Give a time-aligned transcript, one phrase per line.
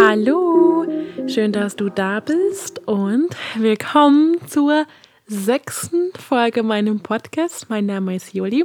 [0.00, 0.86] Hallo,
[1.26, 4.86] schön, dass du da bist und willkommen zur
[5.26, 7.68] sechsten Folge meinem Podcast.
[7.68, 8.64] Mein Name ist Juli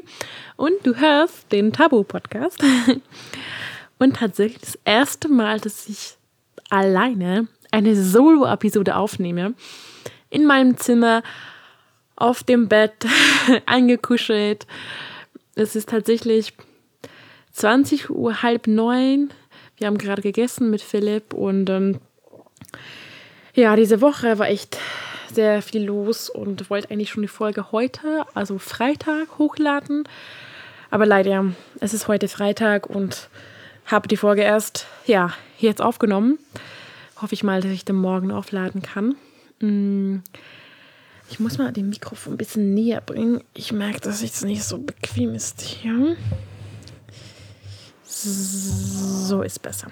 [0.58, 2.64] und du hörst den Tabu-Podcast.
[3.98, 6.18] Und tatsächlich das erste Mal, dass ich
[6.70, 9.56] alleine eine Solo-Episode aufnehme.
[10.30, 11.24] In meinem Zimmer,
[12.16, 13.08] auf dem Bett,
[13.66, 14.68] angekuschelt.
[15.56, 16.54] Es ist tatsächlich
[17.54, 19.32] 20 Uhr, halb neun.
[19.84, 22.00] Wir haben gerade gegessen mit Philipp und ähm,
[23.54, 24.78] ja, diese Woche war echt
[25.30, 30.08] sehr viel los und wollte eigentlich schon die Folge heute, also Freitag, hochladen.
[30.90, 31.48] Aber leider,
[31.82, 33.28] es ist heute Freitag und
[33.86, 36.40] habe die Folge erst, ja, jetzt aufgenommen.
[37.22, 39.16] Hoffe ich mal, dass ich den morgen aufladen kann.
[39.60, 40.20] Mm.
[41.30, 43.44] Ich muss mal den Mikrofon ein bisschen näher bringen.
[43.54, 46.16] Ich merke, dass es nicht so bequem ist hier.
[48.24, 49.88] So ist besser.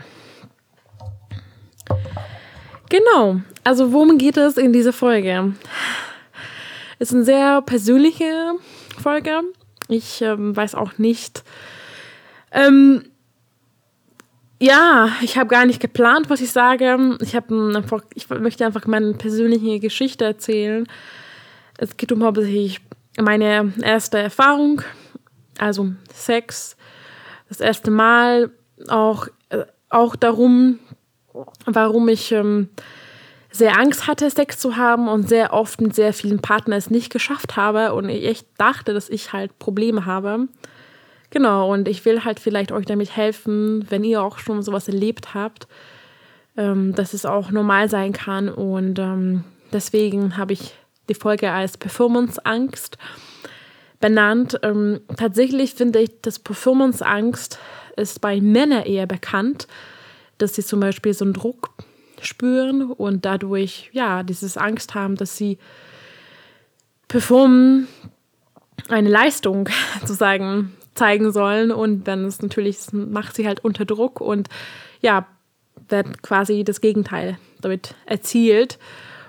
[2.89, 3.41] Genau.
[3.63, 5.53] Also worum geht es in dieser Folge?
[6.99, 8.53] Es ist eine sehr persönliche
[9.01, 9.41] Folge.
[9.87, 11.43] Ich ähm, weiß auch nicht.
[12.51, 13.05] Ähm,
[14.59, 17.17] ja, ich habe gar nicht geplant, was ich sage.
[17.21, 20.87] Ich, einfach, ich möchte einfach meine persönliche Geschichte erzählen.
[21.77, 22.79] Es geht um hauptsächlich
[23.19, 24.83] meine erste Erfahrung,
[25.57, 26.77] also Sex,
[27.51, 28.49] das erste Mal,
[28.87, 30.79] auch, äh, auch darum,
[31.65, 32.69] warum ich ähm,
[33.51, 37.11] sehr Angst hatte, Sex zu haben und sehr oft mit sehr vielen Partnern es nicht
[37.11, 40.47] geschafft habe und ich echt dachte, dass ich halt Probleme habe.
[41.29, 45.33] Genau, und ich will halt vielleicht euch damit helfen, wenn ihr auch schon sowas erlebt
[45.33, 45.67] habt,
[46.55, 48.47] ähm, dass es auch normal sein kann.
[48.47, 50.73] Und ähm, deswegen habe ich
[51.09, 52.97] die Folge als Performance-Angst
[54.01, 54.59] benannt.
[54.63, 57.59] Ähm, tatsächlich finde ich, dass Performance-Angst
[57.95, 59.67] ist bei Männern eher bekannt,
[60.37, 61.69] dass sie zum Beispiel so einen Druck
[62.21, 65.57] spüren und dadurch, ja, dieses Angst haben, dass sie
[67.07, 67.87] performen,
[68.89, 69.69] eine Leistung
[70.01, 74.49] sozusagen zeigen sollen und dann ist natürlich, macht sie halt unter Druck und
[75.01, 75.25] ja,
[75.89, 78.77] wird quasi das Gegenteil damit erzielt.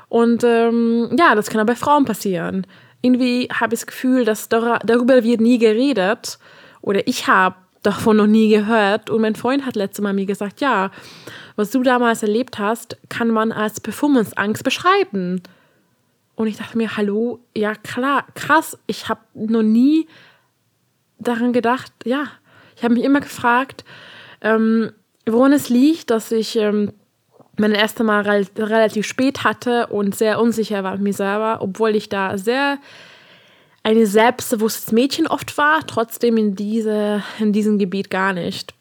[0.08, 2.66] Und ähm, ja, das kann auch bei Frauen passieren.
[3.02, 6.38] Irgendwie habe ich das Gefühl, dass darüber wird nie geredet
[6.80, 9.10] oder ich habe davon noch nie gehört.
[9.10, 10.90] Und mein Freund hat letztes Mal mir gesagt, ja,
[11.56, 15.42] was du damals erlebt hast, kann man als Performanceangst beschreiben.
[16.34, 20.06] Und ich dachte mir, hallo, ja klar, krass, ich habe noch nie
[21.18, 22.24] daran gedacht, ja,
[22.76, 23.84] ich habe mich immer gefragt,
[24.40, 24.92] ähm,
[25.26, 26.92] woran es liegt, dass ich ähm,
[27.62, 31.96] mein erstes Mal re relativ spät hatte und sehr unsicher war mit mir selber, obwohl
[31.96, 32.78] ich da sehr
[33.84, 38.74] ein selbstbewusstes Mädchen oft war, trotzdem in, diese, in diesem Gebiet gar nicht.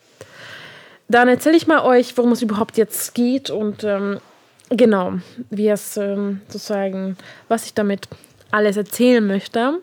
[1.08, 4.20] Dann erzähle ich mal euch, worum es überhaupt jetzt geht und ähm,
[4.70, 5.14] genau,
[5.50, 8.08] wie es ähm, sozusagen, was ich damit
[8.52, 9.80] alles erzählen möchte.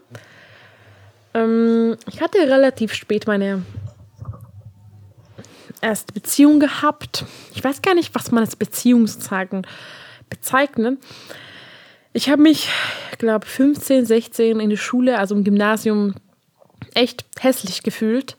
[1.35, 3.63] Ähm, ich hatte relativ spät meine
[5.81, 7.25] erste Beziehung gehabt.
[7.55, 9.63] Ich weiß gar nicht, was man als Beziehung sozusagen
[10.31, 10.99] bezeichnet.
[12.13, 12.69] Ich habe mich,
[13.19, 16.15] glaube 15, 16 in der Schule, also im Gymnasium,
[16.95, 18.37] echt hässlich gefühlt.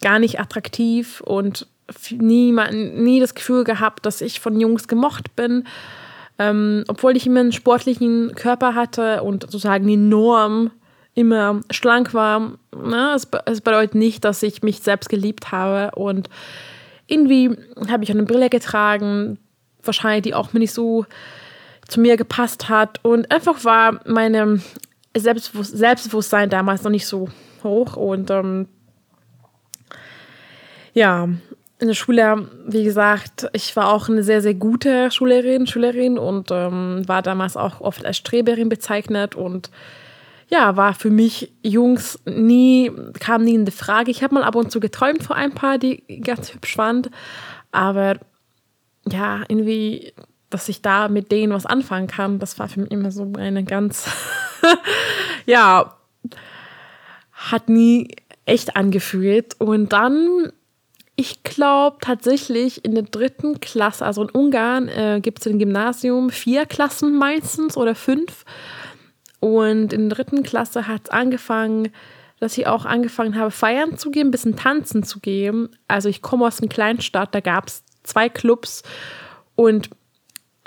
[0.00, 1.66] Gar nicht attraktiv und
[2.10, 5.64] nie, nie das Gefühl gehabt, dass ich von Jungs gemocht bin.
[6.38, 10.70] Ähm, obwohl ich immer einen sportlichen Körper hatte und sozusagen die Norm
[11.20, 12.52] immer schlank war.
[12.74, 13.12] Ne?
[13.14, 15.94] Es, es bedeutet nicht, dass ich mich selbst geliebt habe.
[15.96, 16.28] Und
[17.06, 17.56] irgendwie
[17.90, 19.38] habe ich eine Brille getragen,
[19.82, 21.06] wahrscheinlich die auch mir nicht so
[21.88, 23.04] zu mir gepasst hat.
[23.04, 24.60] Und einfach war meine
[25.16, 27.28] Selbstbewusst Selbstbewusstsein damals noch nicht so
[27.62, 27.96] hoch.
[27.96, 28.68] Und ähm,
[30.94, 31.28] ja,
[31.80, 36.50] in der Schule, wie gesagt, ich war auch eine sehr, sehr gute Schülerin, Schülerin und
[36.50, 39.70] ähm, war damals auch oft als Streberin bezeichnet und
[40.50, 42.90] ja, war für mich Jungs nie,
[43.20, 44.10] kam nie in die Frage.
[44.10, 47.08] Ich habe mal ab und zu geträumt vor ein paar, die ganz hübsch waren.
[47.70, 48.18] Aber
[49.08, 50.12] ja, irgendwie,
[50.50, 53.62] dass ich da mit denen was anfangen kann, das war für mich immer so eine
[53.62, 54.10] ganz,
[55.46, 55.96] ja,
[57.32, 58.08] hat nie
[58.44, 59.54] echt angefühlt.
[59.60, 60.50] Und dann,
[61.14, 66.30] ich glaube tatsächlich in der dritten Klasse, also in Ungarn äh, gibt es im Gymnasium
[66.30, 68.44] vier Klassen meistens oder fünf.
[69.40, 71.88] Und in der dritten Klasse hat es angefangen,
[72.38, 75.68] dass ich auch angefangen habe, feiern zu gehen, ein bisschen tanzen zu gehen.
[75.88, 78.82] Also ich komme aus einer Kleinstadt, da gab es zwei Clubs
[79.54, 79.90] und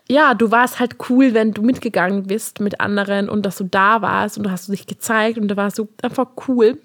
[0.07, 4.01] ja, du warst halt cool, wenn du mitgegangen bist mit anderen und dass du da
[4.01, 6.77] warst und du hast dich gezeigt und da warst du einfach cool.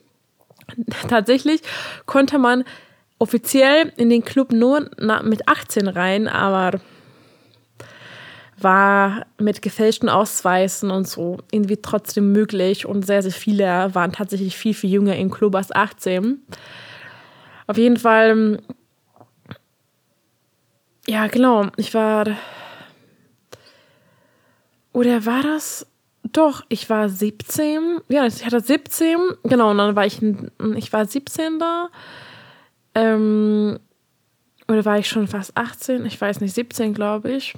[1.09, 1.63] Tatsächlich
[2.07, 2.65] konnte man
[3.19, 4.89] offiziell in den Club nur
[5.23, 6.81] mit 18 rein, aber
[8.61, 12.87] war mit gefälschten Ausweisen und so irgendwie trotzdem möglich.
[12.87, 16.43] Und sehr, sehr viele waren tatsächlich viel, viel jünger im Club als 18.
[17.67, 18.61] Auf jeden Fall,
[21.07, 22.27] ja, genau, ich war,
[24.93, 25.87] oder war das,
[26.33, 30.21] doch, ich war 17, ja, ich hatte 17, genau, und dann war ich,
[30.77, 31.89] ich war 17 da,
[32.95, 33.79] ähm,
[34.67, 37.55] oder war ich schon fast 18, ich weiß nicht, 17 glaube ich.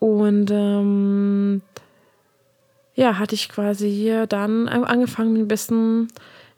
[0.00, 1.62] Und ähm,
[2.94, 6.08] ja, hatte ich quasi hier dann angefangen, ein bisschen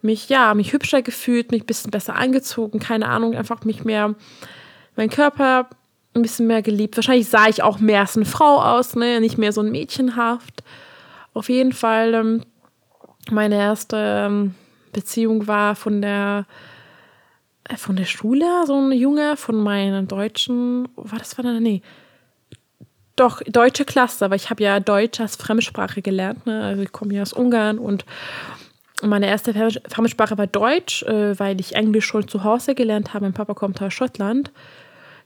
[0.00, 4.14] mich, ja, mich hübscher gefühlt, mich ein bisschen besser angezogen, keine Ahnung, einfach mich mehr,
[4.96, 5.68] mein Körper
[6.14, 6.96] ein bisschen mehr geliebt.
[6.96, 10.62] Wahrscheinlich sah ich auch mehr als eine Frau aus, ne, nicht mehr so ein Mädchenhaft.
[11.34, 12.42] Auf jeden Fall, ähm,
[13.30, 14.54] meine erste ähm,
[14.92, 16.46] Beziehung war von der
[17.64, 21.82] äh, von der Schule, so ein Junge von meinen deutschen, war das war dann, nee,
[23.16, 26.46] doch, deutsche Klasse, aber ich habe ja Deutsch als Fremdsprache gelernt.
[26.46, 26.62] Ne?
[26.62, 28.04] Also ich komme ja aus Ungarn und
[29.02, 33.24] meine erste Fremdsprache war Deutsch, äh, weil ich Englisch schon zu Hause gelernt habe.
[33.24, 34.50] Mein Papa kommt aus Schottland.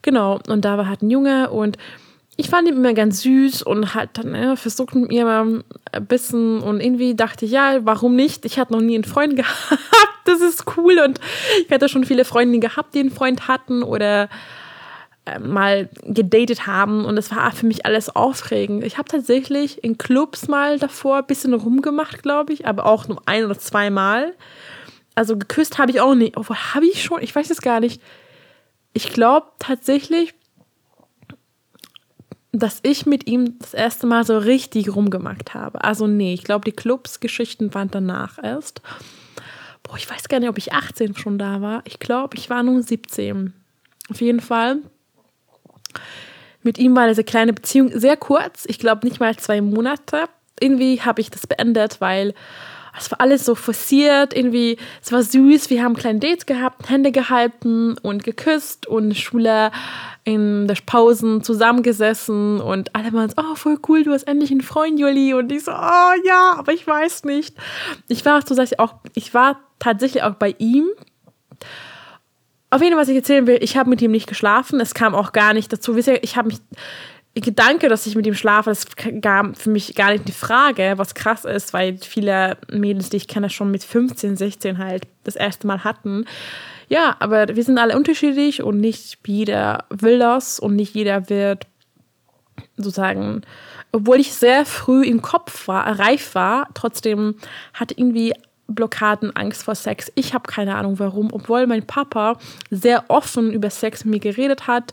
[0.02, 1.76] Genau, und da war halt ein Junge und
[2.36, 6.06] ich fand ihn immer ganz süß und halt dann ja, versucht mit mir mal ein
[6.06, 8.44] bisschen und irgendwie dachte ich, ja, warum nicht?
[8.44, 9.80] Ich hatte noch nie einen Freund gehabt,
[10.26, 11.18] das ist cool und
[11.64, 14.28] ich hatte schon viele Freundinnen gehabt, die einen Freund hatten oder äh,
[15.40, 18.84] mal gedatet haben und es war für mich alles aufregend.
[18.84, 23.20] Ich habe tatsächlich in Clubs mal davor ein bisschen rumgemacht, glaube ich, aber auch nur
[23.26, 24.34] ein oder zweimal.
[25.14, 26.36] Also geküsst habe ich auch nicht.
[26.36, 27.22] Obwohl, habe ich schon?
[27.22, 28.00] Ich weiß es gar nicht.
[28.92, 30.34] Ich glaube tatsächlich,
[32.52, 35.82] dass ich mit ihm das erste Mal so richtig rumgemacht habe.
[35.82, 38.80] Also nee, ich glaube, die Clubs-Geschichten waren danach erst.
[39.82, 41.82] Boah, ich weiß gar nicht, ob ich 18 schon da war.
[41.84, 43.52] Ich glaube, ich war nur 17.
[44.10, 44.78] Auf jeden Fall
[46.62, 50.24] mit ihm war diese kleine Beziehung sehr kurz, ich glaube nicht mal zwei Monate.
[50.58, 52.34] Irgendwie habe ich das beendet, weil
[52.98, 57.12] es war alles so forciert, irgendwie, es war süß, wir haben kleine Dates gehabt, Hände
[57.12, 59.70] gehalten und geküsst und Schule
[60.24, 64.62] in der Pausen zusammengesessen und alle waren so, oh, voll cool, du hast endlich einen
[64.62, 65.34] Freund, Juli.
[65.34, 67.56] Und ich so, oh ja, aber ich weiß nicht.
[68.08, 68.40] Ich war
[68.78, 70.88] auch, ich war tatsächlich auch bei ihm
[72.70, 74.80] auf jeden Fall, was ich erzählen will, ich habe mit ihm nicht geschlafen.
[74.80, 75.96] Es kam auch gar nicht dazu.
[75.96, 76.58] Ich habe mich.
[77.38, 78.86] Gedanke, dass ich mit ihm schlafe, das
[79.20, 83.28] gab für mich gar nicht die Frage, was krass ist, weil viele Mädels, die ich
[83.28, 86.24] kenne, schon mit 15, 16 halt das erste Mal hatten.
[86.88, 91.66] Ja, aber wir sind alle unterschiedlich und nicht jeder will das und nicht jeder wird
[92.78, 93.42] sozusagen,
[93.92, 97.34] obwohl ich sehr früh im Kopf war, reif war, trotzdem
[97.74, 98.32] hatte irgendwie
[98.68, 100.10] Blockaden, Angst vor Sex.
[100.14, 102.38] Ich habe keine Ahnung warum, obwohl mein Papa
[102.70, 104.92] sehr offen über Sex mit mir geredet hat.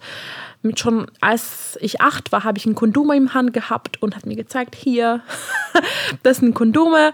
[0.62, 4.26] Mit schon als ich acht war, habe ich ein Kondom in Hand gehabt und hat
[4.26, 5.22] mir gezeigt, hier,
[6.24, 7.14] das sind Kondome.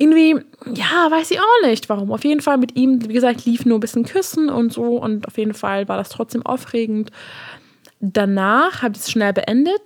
[0.00, 0.36] Irgendwie,
[0.74, 2.12] ja, weiß ich auch nicht warum.
[2.12, 5.26] Auf jeden Fall mit ihm, wie gesagt, lief nur ein bisschen Küssen und so und
[5.26, 7.10] auf jeden Fall war das trotzdem aufregend.
[8.00, 9.80] Danach habe ich es schnell beendet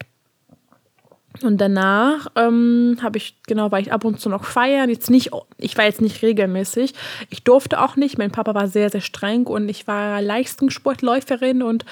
[1.41, 4.91] und danach ähm, habe ich, genau, war ich ab und zu noch feiern.
[4.91, 6.95] Jetzt nicht, ich war jetzt nicht regelmäßig.
[7.31, 8.19] Ich durfte auch nicht.
[8.19, 11.85] Mein Papa war sehr, sehr streng und ich war Leistungssportläuferin und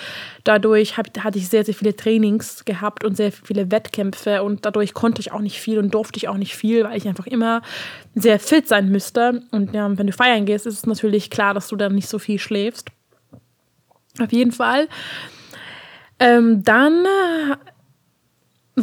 [0.45, 4.95] dadurch hab, hatte ich sehr, sehr viele Trainings gehabt und sehr viele Wettkämpfe und dadurch
[4.95, 7.63] konnte ich auch nicht viel und durfte ich auch nicht viel, weil ich einfach immer
[8.15, 9.43] sehr fit sein müsste.
[9.51, 12.19] Und ja, wenn du feiern gehst, ist es natürlich klar, dass du dann nicht so
[12.19, 12.89] viel schläfst.
[14.21, 14.89] Auf jeden Fall.
[16.19, 17.07] Ähm, dann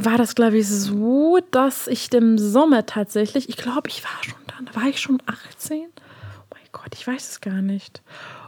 [0.05, 4.39] war das, glaube ich, so, dass ich im Sommer tatsächlich, ich glaube, ich war schon
[4.47, 5.79] dann, war ich schon 18?
[5.79, 8.01] Oh mein Gott, ich weiß es gar nicht.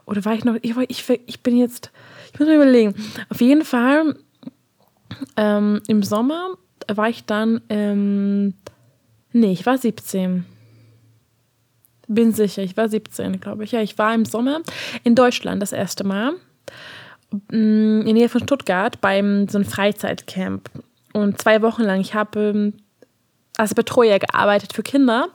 [0.06, 1.92] Oder war ich noch, ich, ich, ich bin jetzt,
[2.34, 2.96] ich muss mir überlegen.
[3.30, 4.16] Auf jeden Fall,
[5.38, 8.54] ähm, im Sommer war ich dann, ähm,
[9.32, 10.46] nee, ich war 17.
[12.08, 13.72] Bin sicher, ich war 17, glaube ich.
[13.72, 14.62] Ja, ich war im Sommer
[15.04, 16.32] in Deutschland das erste Mal
[17.52, 20.72] mm, in der Nähe von Stuttgart beim so einem Freizeitcamp.
[21.14, 22.74] Und zwei Wochen lang, ich habe ähm,
[23.58, 25.30] als Betreuer gearbeitet für Kinder.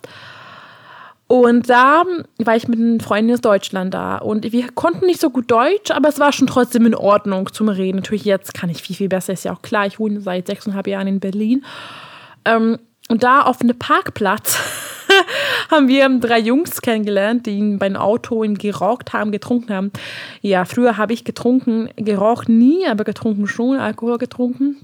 [1.26, 2.04] Und da
[2.38, 4.19] war ich mit einem Freund aus Deutschland da.
[4.19, 7.69] Und wir konnten nicht so gut Deutsch, aber es war schon trotzdem in Ordnung zum
[7.69, 7.97] Reden.
[7.97, 9.87] Natürlich jetzt kann ich viel, viel besser, ist ja auch klar.
[9.87, 11.64] Ich wohne seit sechseinhalb Jahren in Berlin.
[12.45, 12.78] Ähm,
[13.09, 14.59] und da auf einem Parkplatz
[15.71, 19.93] haben wir drei Jungs kennengelernt, die beim Auto geraucht haben, getrunken haben.
[20.40, 24.76] Ja, früher habe ich getrunken, geraucht nie, aber getrunken schon, Alkohol getrunken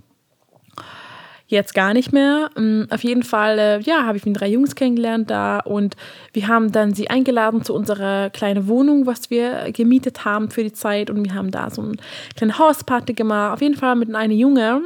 [1.50, 2.50] jetzt gar nicht mehr.
[2.56, 5.96] Ähm, auf jeden Fall, äh, ja, habe ich mit drei Jungs kennengelernt da und
[6.32, 10.72] wir haben dann sie eingeladen zu unserer kleinen Wohnung, was wir gemietet haben für die
[10.72, 11.96] Zeit und wir haben da so eine
[12.36, 13.54] kleine Hausparty gemacht.
[13.54, 14.82] Auf jeden Fall mit einem Junge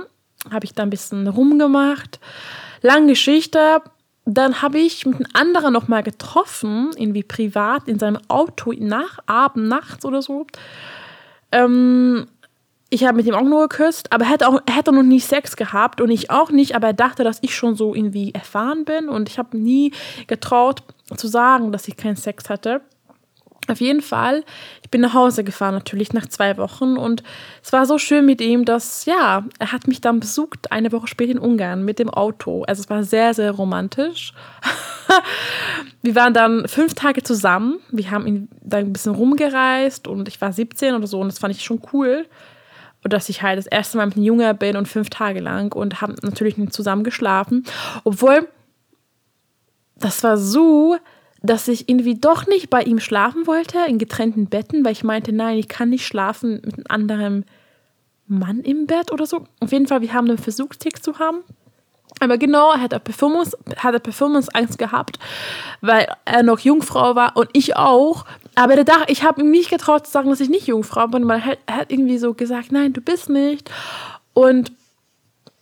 [0.51, 2.19] habe ich da ein bisschen rumgemacht.
[2.83, 3.81] Lange Geschichte.
[4.27, 9.69] Dann habe ich mit einem anderen nochmal getroffen, irgendwie privat, in seinem Auto, nach Abend,
[9.69, 10.47] nachts oder so.
[11.53, 12.27] Ähm,
[12.95, 15.57] ich habe mit ihm auch nur geküsst, aber er hätte, auch, er noch nie Sex
[15.57, 19.09] gehabt und ich auch nicht, aber er dachte, dass ich schon so irgendwie erfahren bin
[19.09, 19.93] und ich habe nie
[20.29, 20.85] getraut
[21.17, 22.83] zu sagen, dass ich keinen Sex hatte.
[23.67, 24.45] Auf jeden Fall,
[24.83, 26.99] ich bin nach Hause gefahren, natürlich nach zwei Wochen.
[26.99, 27.23] Und
[27.63, 31.09] es war so schön mit ihm, dass, ja, er hat mich dann besucht, eine Woche
[31.09, 32.65] später in Ungarn mit dem Auto.
[32.65, 34.35] Also es war sehr, sehr romantisch.
[36.03, 37.79] wir waren dann fünf Tage zusammen.
[37.91, 41.39] Wir haben ihn dann ein bisschen rumgereist und ich war 17 oder so und das
[41.39, 42.27] fand ich schon cool
[43.05, 46.01] dass ich halt das erste Mal mit einem Jungen bin und fünf Tage lang und
[46.01, 47.65] haben natürlich nicht zusammen geschlafen.
[48.05, 48.49] Obwohl,
[49.97, 50.97] das war so,
[51.43, 55.33] dass ich irgendwie doch nicht bei ihm schlafen wollte, in getrennten Betten, weil ich meinte,
[55.33, 57.45] nein, ich kann nicht schlafen mit einem anderen
[58.27, 59.45] Mann im Bett oder so.
[59.61, 61.43] Auf jeden Fall, wir haben einen Versuchstick zu haben.
[62.21, 65.19] Aber genau, er hat Performance, hat Performance-Angst gehabt,
[65.81, 68.25] weil er noch Jungfrau war und ich auch.
[68.55, 71.27] Aber der Dach, ich habe ihm nicht getraut zu sagen, dass ich nicht Jungfrau bin,
[71.27, 73.71] weil er hat irgendwie so gesagt, nein, du bist nicht.
[74.33, 74.73] Und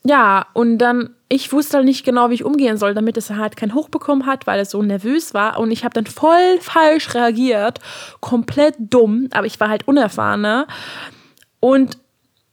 [0.05, 3.57] ja, und dann, ich wusste halt nicht genau, wie ich umgehen soll, damit es halt
[3.57, 5.59] keinen Hoch bekommen hat, weil er so nervös war.
[5.59, 7.79] Und ich habe dann voll falsch reagiert,
[8.21, 10.67] komplett dumm, aber ich war halt unerfahrener.
[11.61, 11.99] Und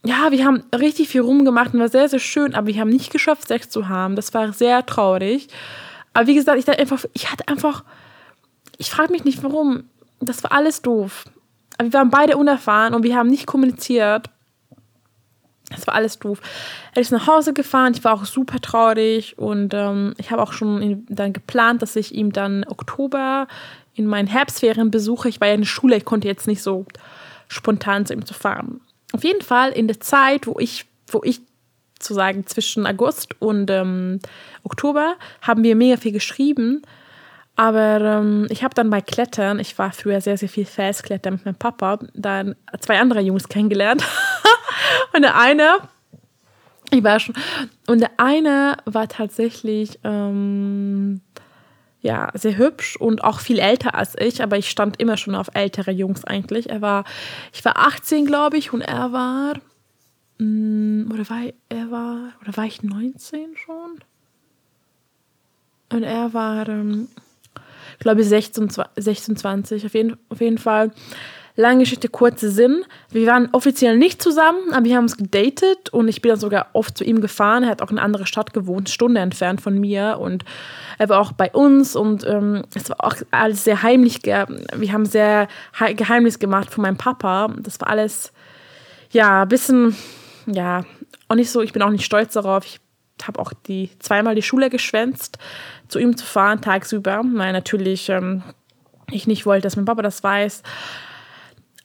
[0.06, 3.12] ja, wir haben richtig viel rumgemacht und war sehr, sehr schön, aber wir haben nicht
[3.12, 4.16] geschafft, Sex zu haben.
[4.16, 5.48] Das war sehr traurig.
[6.14, 7.84] Aber wie gesagt, ich dachte einfach, ich hatte einfach,
[8.78, 9.84] ich frage mich nicht warum.
[10.22, 11.26] Das war alles doof.
[11.78, 14.30] Aber wir waren beide unerfahren und wir haben nicht kommuniziert.
[15.70, 16.42] Das war alles doof.
[16.96, 20.52] Er ist nach Hause gefahren, ich war auch super traurig und ähm, ich habe auch
[20.52, 23.48] schon dann geplant, dass ich ihm dann Oktober
[23.94, 25.30] in meinen Herbstferien besuche.
[25.30, 26.86] Ich war ja in der Schule, ich konnte jetzt nicht so
[27.50, 28.82] spontan zu ihm zu fahren.
[29.12, 31.42] Auf jeden Fall in der Zeit, wo ich, wo ich
[32.00, 34.20] zu sagen, zwischen August und ähm,
[34.64, 36.82] Oktober haben wir mega viel geschrieben.
[37.56, 41.46] Aber ähm, ich habe dann bei Klettern, ich war früher sehr, sehr viel Felsklettern mit
[41.46, 44.02] meinem Papa, dann zwei andere Jungs kennengelernt.
[45.14, 45.80] und der eine,
[46.90, 47.36] ich war schon,
[47.88, 51.20] und der eine war tatsächlich, ähm,
[52.02, 55.50] ja, sehr hübsch und auch viel älter als ich, aber ich stand immer schon auf
[55.54, 56.70] ältere Jungs eigentlich.
[56.70, 57.04] Er war,
[57.54, 59.56] ich war 18, glaube ich, und er war,
[60.38, 64.00] mh, mm, oder war er war, oder war ich 19 schon?
[65.92, 67.10] Und er war, ähm,
[68.00, 70.92] glaube ich, 16, 26, auf jeden, auf jeden Fall.
[71.60, 72.86] Lange Geschichte, kurzer Sinn.
[73.12, 76.68] Wir waren offiziell nicht zusammen, aber wir haben uns gedatet und ich bin dann sogar
[76.72, 77.64] oft zu ihm gefahren.
[77.64, 80.46] Er hat auch in einer anderen Stadt gewohnt, Stunde entfernt von mir und
[81.00, 84.22] er war auch bei uns und ähm, es war auch alles sehr heimlich.
[84.24, 85.50] Wir haben sehr
[85.98, 87.54] Geheimnis gemacht von meinem Papa.
[87.60, 88.32] Das war alles,
[89.12, 89.98] ja, ein bisschen,
[90.46, 90.86] ja,
[91.28, 92.64] auch nicht so, ich bin auch nicht stolz darauf.
[92.64, 92.80] Ich
[93.28, 95.38] habe auch die zweimal die Schule geschwänzt,
[95.90, 98.44] zu ihm zu fahren, tagsüber, weil natürlich ähm,
[99.12, 100.64] ich nicht wollte, dass mein Papa das weiß.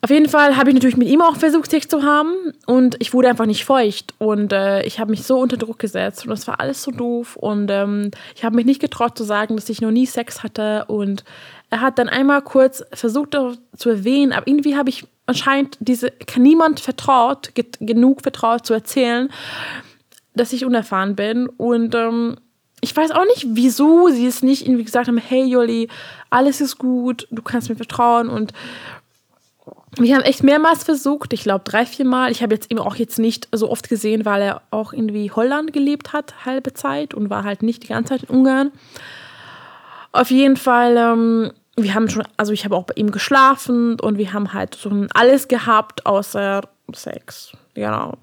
[0.04, 3.14] Auf jeden Fall habe ich natürlich mit ihm auch versucht, Sex zu haben und ich
[3.14, 6.46] wurde einfach nicht feucht und äh, ich habe mich so unter Druck gesetzt und das
[6.46, 9.80] war alles so doof und ähm, ich habe mich nicht getraut zu sagen, dass ich
[9.80, 11.24] noch nie Sex hatte und
[11.70, 13.34] er hat dann einmal kurz versucht
[13.78, 19.30] zu erwähnen, aber irgendwie habe ich anscheinend diese, kann niemand vertraut, genug vertraut zu erzählen,
[20.34, 22.36] dass ich unerfahren bin und ähm,
[22.82, 25.88] ich weiß auch nicht, wieso sie es nicht irgendwie gesagt haben, hey Jolli,
[26.28, 28.52] alles ist gut, du kannst mir vertrauen und
[29.98, 32.30] wir haben echt mehrmals versucht, ich glaube drei, vier Mal.
[32.30, 35.72] Ich habe jetzt eben auch jetzt nicht so oft gesehen, weil er auch irgendwie Holland
[35.72, 38.72] gelebt hat, halbe Zeit und war halt nicht die ganze Zeit in Ungarn.
[40.12, 44.18] Auf jeden Fall, ähm, wir haben schon, also ich habe auch bei ihm geschlafen und
[44.18, 47.52] wir haben halt so alles gehabt außer Sex.
[47.74, 48.18] Genau.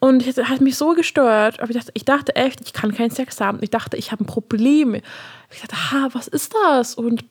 [0.00, 1.60] Und es hat mich so gestört.
[1.60, 3.58] Aber ich dachte, ich dachte echt, ich kann keinen Sex haben.
[3.62, 4.94] Ich dachte, ich habe ein Problem.
[5.50, 6.94] Ich dachte, ha, was ist das?
[6.94, 7.24] Und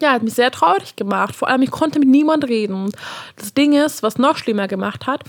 [0.00, 1.34] ja, hat mich sehr traurig gemacht.
[1.34, 2.90] Vor allem, ich konnte mit niemand reden.
[3.36, 5.22] Das Ding ist, was noch schlimmer gemacht hat,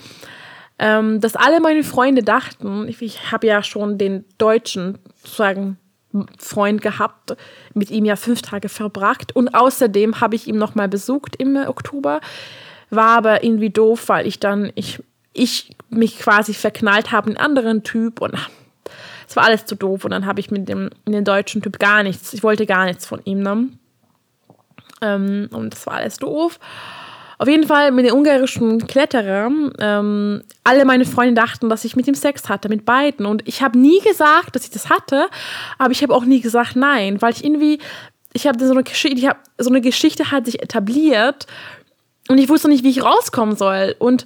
[0.79, 5.77] ähm, dass alle meine Freunde dachten, ich, ich habe ja schon den deutschen sozusagen
[6.37, 7.35] Freund gehabt,
[7.73, 11.55] mit ihm ja fünf Tage verbracht und außerdem habe ich ihn noch mal besucht im
[11.55, 12.21] Oktober,
[12.91, 15.01] war aber irgendwie doof, weil ich dann ich
[15.33, 18.35] ich mich quasi verknallt habe in einen anderen Typ und
[19.27, 22.03] es war alles zu doof und dann habe ich mit dem, dem deutschen Typ gar
[22.03, 23.41] nichts, ich wollte gar nichts von ihm.
[23.41, 23.69] Ne?
[25.03, 26.59] Ähm, und das war alles doof.
[27.37, 29.73] Auf jeden Fall mit den ungarischen Kletterern.
[29.79, 33.25] Ähm, alle meine Freunde dachten, dass ich mit ihm Sex hatte, mit beiden.
[33.25, 35.27] Und ich habe nie gesagt, dass ich das hatte,
[35.77, 37.79] aber ich habe auch nie gesagt nein, weil ich irgendwie,
[38.31, 41.47] ich habe so eine Geschichte, so eine Geschichte hat sich etabliert
[42.29, 43.95] und ich wusste nicht, wie ich rauskommen soll.
[43.99, 44.25] Und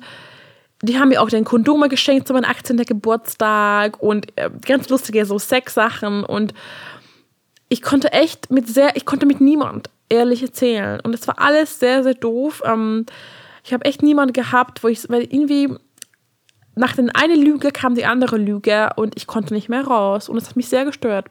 [0.84, 2.78] die haben mir auch den Kondome geschenkt zu meinem 18.
[2.78, 6.54] Geburtstag und äh, ganz lustige so Sexsachen und
[7.70, 11.80] ich konnte echt mit sehr, ich konnte mit niemand ehrlich erzählen und es war alles
[11.80, 12.62] sehr, sehr doof.
[12.66, 13.06] Ähm,
[13.64, 15.70] ich habe echt niemanden gehabt, wo ich, weil irgendwie
[16.76, 20.38] nach der einen Lüge kam die andere Lüge und ich konnte nicht mehr raus und
[20.38, 21.28] es hat mich sehr gestört.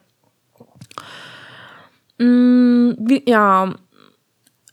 [2.19, 3.73] Mm, wie, ja,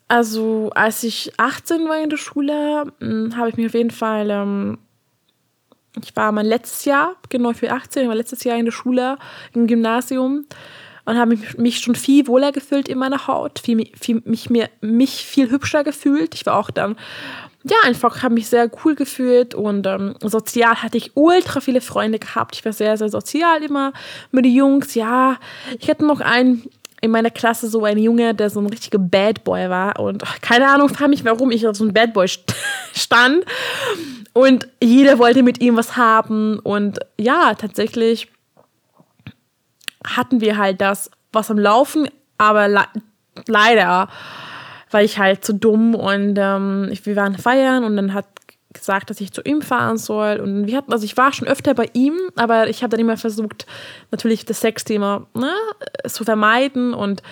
[0.08, 4.30] also als ich 18 war in der Schule, hm, habe ich mich auf jeden Fall,
[4.30, 4.78] ähm,
[6.02, 9.16] ich war mein letztes Jahr, genau für 18, ich war letztes Jahr in der Schule,
[9.52, 10.44] im Gymnasium
[11.04, 15.26] und habe mich, schon viel wohler gefühlt in meiner Haut, viel, viel, mich, mir, mich
[15.26, 16.34] viel hübscher gefühlt.
[16.34, 16.96] Ich war auch dann,
[17.64, 22.18] ja, einfach habe mich sehr cool gefühlt und ähm, sozial hatte ich ultra viele Freunde
[22.18, 22.56] gehabt.
[22.56, 23.92] Ich war sehr, sehr sozial immer
[24.30, 24.94] mit den Jungs.
[24.94, 25.38] Ja,
[25.78, 26.64] ich hatte noch einen
[27.00, 30.00] in meiner Klasse so ein Junge, der so ein richtiger Bad Boy war.
[30.00, 32.26] Und keine Ahnung, frage mich, warum ich auf so einem Bad Boy
[32.94, 33.44] stand.
[34.32, 36.58] Und jeder wollte mit ihm was haben.
[36.61, 38.28] Und ja, tatsächlich
[40.04, 42.08] hatten wir halt das, was am Laufen,
[42.38, 42.84] aber le
[43.46, 44.08] leider
[44.90, 48.26] war ich halt zu dumm und ähm, wir waren feiern und dann hat
[48.75, 50.38] gesagt, dass ich zu ihm fahren soll.
[50.40, 53.16] Und wir hatten, also ich war schon öfter bei ihm, aber ich habe dann immer
[53.16, 53.66] versucht,
[54.11, 55.52] natürlich das Sexthema ne,
[56.06, 56.92] zu vermeiden.
[56.92, 57.23] Und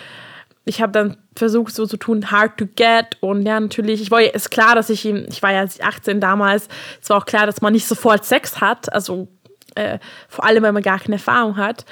[0.65, 3.17] ich habe dann versucht, so zu tun, hard to get.
[3.19, 6.19] Und ja, natürlich, ich war ja, ist klar, dass ich ihm, ich war ja 18
[6.19, 6.67] damals,
[7.01, 8.91] es war auch klar, dass man nicht sofort Sex hat.
[8.91, 9.27] Also
[9.75, 9.99] äh,
[10.29, 11.85] vor allem, wenn man gar keine Erfahrung hat.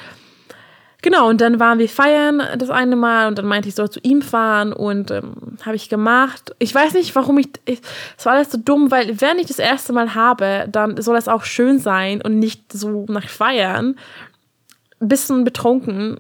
[1.04, 4.00] Genau, und dann waren wir feiern das eine Mal und dann meinte ich, soll zu
[4.04, 5.34] ihm fahren und ähm,
[5.66, 6.54] habe ich gemacht.
[6.60, 9.94] Ich weiß nicht, warum ich, es war alles so dumm, weil wenn ich das erste
[9.94, 13.98] Mal habe, dann soll es auch schön sein und nicht so nach Feiern.
[15.00, 16.20] Bisschen betrunken.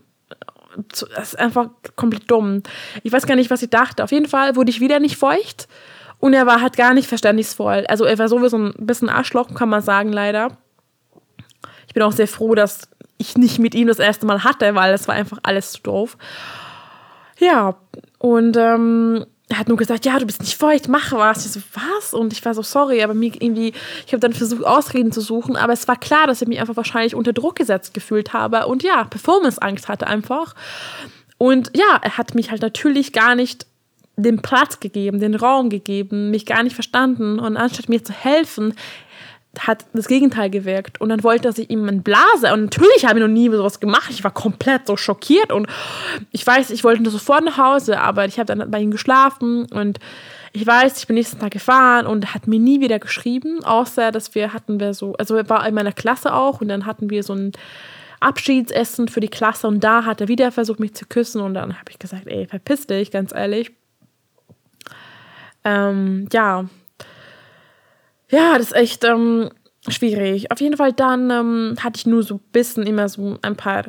[0.89, 2.63] Das ist einfach komplett dumm.
[3.03, 4.03] Ich weiß gar nicht, was ich dachte.
[4.03, 5.67] Auf jeden Fall wurde ich wieder nicht feucht
[6.19, 7.85] und er war halt gar nicht verständnisvoll.
[7.87, 10.57] Also er war sowieso ein bisschen Arschloch, kann man sagen, leider.
[11.87, 12.87] Ich bin auch sehr froh, dass
[13.21, 16.17] ich nicht mit ihm das erste Mal hatte, weil es war einfach alles zu doof.
[17.39, 17.75] Ja,
[18.19, 21.45] und ähm, er hat nur gesagt, ja, du bist nicht feucht, mach was.
[21.45, 22.13] Ich so, was?
[22.13, 23.73] Und ich war so, sorry, aber mir irgendwie,
[24.05, 26.77] ich habe dann versucht, Ausreden zu suchen, aber es war klar, dass ich mich einfach
[26.77, 30.55] wahrscheinlich unter Druck gesetzt gefühlt habe und ja, Performance-Angst hatte einfach.
[31.37, 33.65] Und ja, er hat mich halt natürlich gar nicht
[34.15, 37.39] den Platz gegeben, den Raum gegeben, mich gar nicht verstanden.
[37.39, 38.73] Und anstatt mir zu helfen,
[39.59, 41.01] hat das Gegenteil gewirkt.
[41.01, 42.53] Und dann wollte er sich ihm einen Blase.
[42.53, 44.09] Und natürlich habe ich noch nie sowas gemacht.
[44.09, 45.51] Ich war komplett so schockiert.
[45.51, 45.67] Und
[46.31, 49.65] ich weiß, ich wollte sofort nach Hause, aber ich habe dann bei ihm geschlafen.
[49.71, 49.99] Und
[50.53, 54.35] ich weiß, ich bin nächsten Tag gefahren und hat mir nie wieder geschrieben, außer dass
[54.35, 57.23] wir hatten wir so, also er war in meiner Klasse auch und dann hatten wir
[57.23, 57.53] so ein
[58.19, 61.79] Abschiedsessen für die Klasse und da hat er wieder versucht, mich zu küssen und dann
[61.79, 63.71] habe ich gesagt, ey, verpiss dich, ganz ehrlich.
[65.63, 66.65] Ähm, ja,
[68.31, 69.49] ja, das ist echt ähm,
[69.87, 70.51] schwierig.
[70.51, 73.85] Auf jeden Fall dann ähm, hatte ich nur so ein bisschen immer so ein paar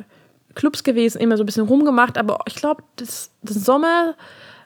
[0.55, 4.15] Clubs gewesen, immer so ein bisschen rumgemacht, aber ich glaube, das, das Sommer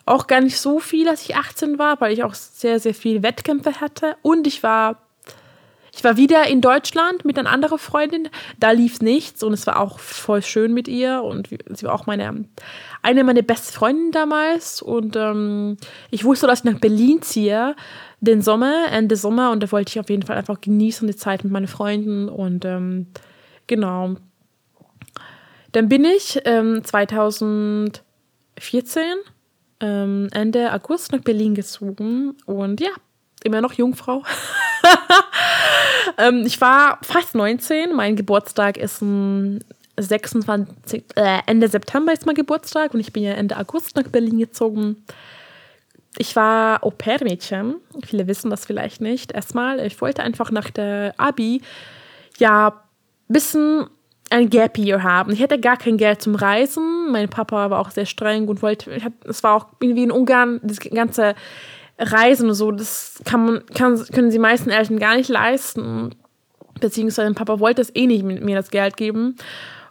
[0.06, 3.24] auch gar nicht so viel, als ich 18 war, weil ich auch sehr, sehr viele
[3.24, 4.98] Wettkämpfe hatte und ich war
[5.98, 8.30] ich war wieder in Deutschland mit einer anderen Freundin.
[8.60, 11.24] Da lief nichts und es war auch voll schön mit ihr.
[11.24, 12.46] Und sie war auch meine,
[13.02, 14.84] eine meiner besten Freundinnen damals.
[14.84, 15.78] Und ähm,
[16.12, 17.76] ich wusste, dass ich nach Berlin ziehe
[18.20, 21.44] den Sommer, Ende Sommer und da wollte ich auf jeden Fall einfach genießen, die Zeit
[21.44, 23.08] mit meinen Freunden und ähm,
[23.68, 24.16] genau.
[25.72, 28.02] Dann bin ich ähm, 2014,
[29.82, 32.90] ähm, Ende August nach Berlin gezogen und ja,
[33.44, 34.24] immer noch Jungfrau.
[36.18, 39.64] ähm, ich war fast 19, mein Geburtstag ist ein
[40.00, 44.40] 26, äh, Ende September ist mein Geburtstag und ich bin ja Ende August nach Berlin
[44.40, 45.04] gezogen
[46.18, 47.76] ich war Au-pair-Mädchen.
[48.06, 49.32] Viele wissen das vielleicht nicht.
[49.32, 51.62] Erstmal, ich wollte einfach nach der Abi
[52.38, 53.88] ja ein bisschen
[54.30, 55.32] ein Gap Year haben.
[55.32, 57.12] Ich hatte gar kein Geld zum Reisen.
[57.12, 58.92] Mein Papa war auch sehr streng und wollte,
[59.26, 61.36] es war auch irgendwie in Ungarn, das ganze
[61.98, 66.16] Reisen und so, das kann man, kann, können die meisten Eltern gar nicht leisten.
[66.80, 69.36] Beziehungsweise mein Papa wollte es eh nicht mir das Geld geben.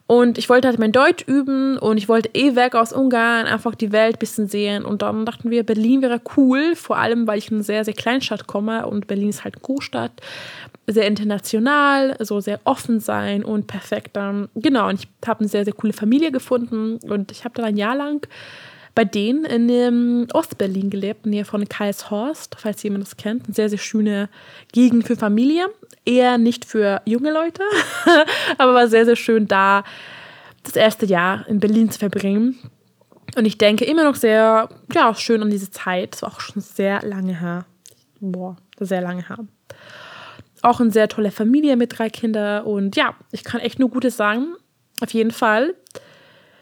[0.07, 3.75] Und ich wollte halt mein Deutsch üben und ich wollte eh weg aus Ungarn, einfach
[3.75, 4.85] die Welt ein bisschen sehen.
[4.85, 7.95] Und dann dachten wir, Berlin wäre cool, vor allem, weil ich in eine sehr, sehr
[7.95, 10.12] kleine Stadt komme und Berlin ist halt eine Großstadt,
[10.87, 14.16] sehr international, so sehr offen sein und perfekt.
[14.55, 17.77] Genau, und ich habe eine sehr, sehr coole Familie gefunden und ich habe dann ein
[17.77, 18.29] Jahr lang
[18.96, 23.44] bei denen in ähm, Ostberlin gelebt, näher von Karlshorst, falls jemand das kennt.
[23.44, 24.30] Eine sehr, sehr schöne
[24.72, 25.66] Gegend für Familie.
[26.06, 27.62] Eher nicht für junge Leute,
[28.59, 29.85] aber war sehr, sehr schön da
[30.62, 32.59] das erste Jahr in Berlin zu verbringen.
[33.37, 36.14] Und ich denke immer noch sehr, ja, schön an diese Zeit.
[36.14, 37.66] Das war auch schon sehr lange her.
[38.20, 39.40] Boah, sehr lange her.
[40.62, 42.64] Auch eine sehr tolle Familie mit drei Kindern.
[42.64, 44.54] Und ja, ich kann echt nur Gutes sagen.
[45.02, 45.74] Auf jeden Fall.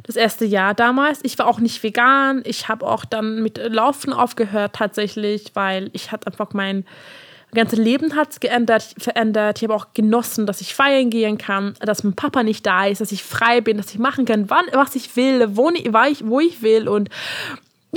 [0.05, 1.21] Das erste Jahr damals.
[1.23, 2.43] Ich war auch nicht vegan.
[2.45, 6.85] Ich habe auch dann mit Laufen aufgehört tatsächlich, weil ich hatte einfach mein
[7.55, 9.59] ganze Leben hat geändert, verändert.
[9.59, 13.01] Ich habe auch genossen, dass ich feiern gehen kann, dass mein Papa nicht da ist,
[13.01, 15.89] dass ich frei bin, dass ich machen kann, wann, was ich will, wo ich,
[16.27, 16.87] wo ich will.
[16.89, 17.09] Und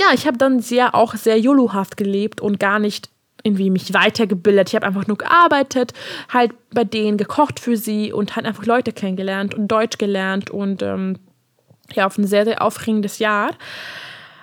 [0.00, 3.10] ja, ich habe dann sehr auch sehr YOLO-haft gelebt und gar nicht
[3.42, 4.68] irgendwie mich weitergebildet.
[4.68, 5.92] Ich habe einfach nur gearbeitet,
[6.32, 10.82] halt bei denen gekocht für sie und halt einfach Leute kennengelernt und Deutsch gelernt und
[10.82, 11.18] ähm,
[11.92, 13.50] ja, auf ein sehr, sehr aufregendes Jahr.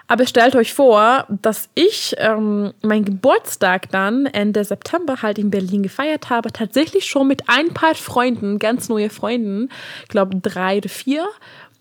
[0.08, 5.82] Aber stellt euch vor, dass ich ähm, meinen Geburtstag dann Ende September halt in Berlin
[5.82, 9.70] gefeiert habe, tatsächlich schon mit ein paar Freunden, ganz neue Freunden,
[10.04, 11.26] ich glaube drei oder vier.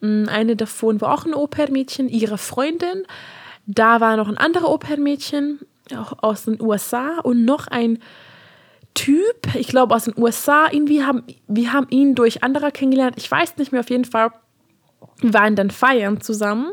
[0.01, 3.05] Mm, eine davon war auch ein Opernmädchen, ihre Freundin.
[3.67, 5.61] Da war noch ein anderer Opernmädchen,
[5.95, 7.99] auch aus den USA und noch ein
[8.95, 10.69] Typ, ich glaube aus den USA.
[10.71, 13.17] Irgendwie haben wir haben ihn durch andere kennengelernt.
[13.19, 14.31] Ich weiß nicht mehr auf jeden Fall.
[15.21, 16.73] Wir waren dann feiern zusammen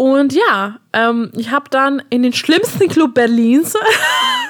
[0.00, 3.74] und ja, ähm, ich habe dann in den schlimmsten Club Berlins,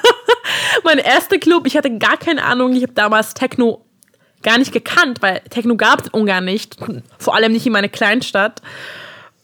[0.85, 3.83] mein erster Club, ich hatte gar keine Ahnung, ich habe damals Techno
[4.43, 6.77] gar nicht gekannt, weil Techno gab es in Ungarn nicht,
[7.19, 8.61] vor allem nicht in meiner Kleinstadt.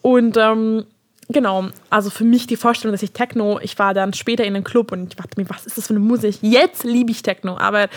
[0.01, 0.85] Und ähm,
[1.27, 4.63] genau, also für mich die Vorstellung, dass ich Techno, ich war dann später in einem
[4.63, 6.37] Club und ich dachte mir, was ist das für eine Musik?
[6.41, 7.89] Jetzt liebe ich Techno, aber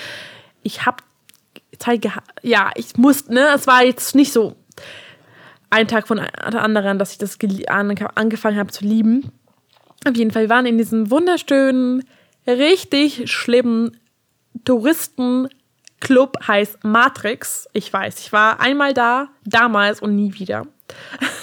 [0.65, 0.97] ich habe
[1.81, 4.55] Zeit gehabt, ja, ich musste, ne, es war jetzt nicht so
[5.71, 7.39] ein Tag von der anderen, dass ich das
[7.69, 9.33] angefangen habe zu lieben.
[10.07, 12.05] Auf jeden Fall, wir waren in diesem wunderschönen,
[12.47, 13.97] richtig schlimmen
[14.65, 17.69] Touristenclub, heißt Matrix.
[17.73, 20.67] Ich weiß, ich war einmal da, damals und nie wieder.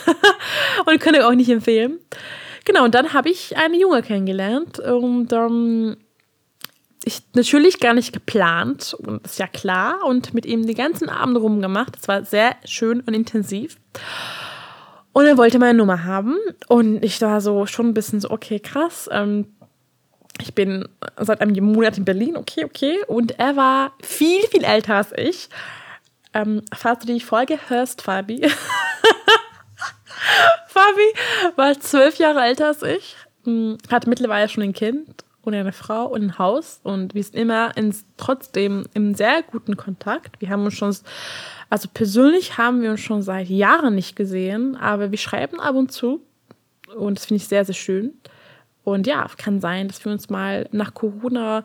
[0.86, 2.00] und könnte auch nicht empfehlen.
[2.66, 5.98] Genau, und dann habe ich eine Junge kennengelernt und ähm,
[7.08, 11.38] ich natürlich gar nicht geplant und ist ja klar und mit ihm den ganzen Abend
[11.38, 11.96] rumgemacht.
[12.00, 13.78] Es war sehr schön und intensiv.
[15.14, 18.60] Und er wollte meine Nummer haben und ich war so schon ein bisschen so, okay,
[18.60, 19.10] krass.
[19.12, 19.48] Ähm,
[20.40, 22.98] ich bin seit einem Monat in Berlin, okay, okay.
[23.08, 25.50] Und er war viel, viel älter als ich.
[26.34, 28.42] Ähm, falls du die Folge hörst, Fabi.
[30.68, 31.14] Fabi
[31.56, 33.16] war zwölf Jahre älter als ich,
[33.46, 37.36] hm, hat mittlerweile schon ein Kind und eine Frau und ein Haus und wir sind
[37.36, 40.42] immer ins, trotzdem im sehr guten Kontakt.
[40.42, 40.96] Wir haben uns schon,
[41.70, 45.92] also persönlich haben wir uns schon seit Jahren nicht gesehen, aber wir schreiben ab und
[45.92, 46.22] zu
[46.96, 48.14] und das finde ich sehr, sehr schön.
[48.84, 51.64] Und ja, kann sein, dass wir uns mal nach Corona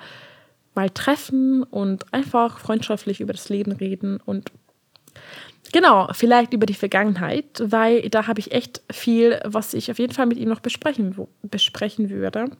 [0.74, 4.52] mal treffen und einfach freundschaftlich über das Leben reden und
[5.72, 10.12] genau, vielleicht über die Vergangenheit, weil da habe ich echt viel, was ich auf jeden
[10.12, 12.50] Fall mit ihm noch besprechen, besprechen würde.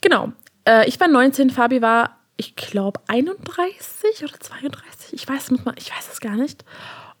[0.00, 0.32] Genau.
[0.66, 5.12] Äh, ich war 19, Fabi war, ich glaube, 31 oder 32.
[5.12, 6.64] Ich weiß, muss mal, ich weiß es gar nicht.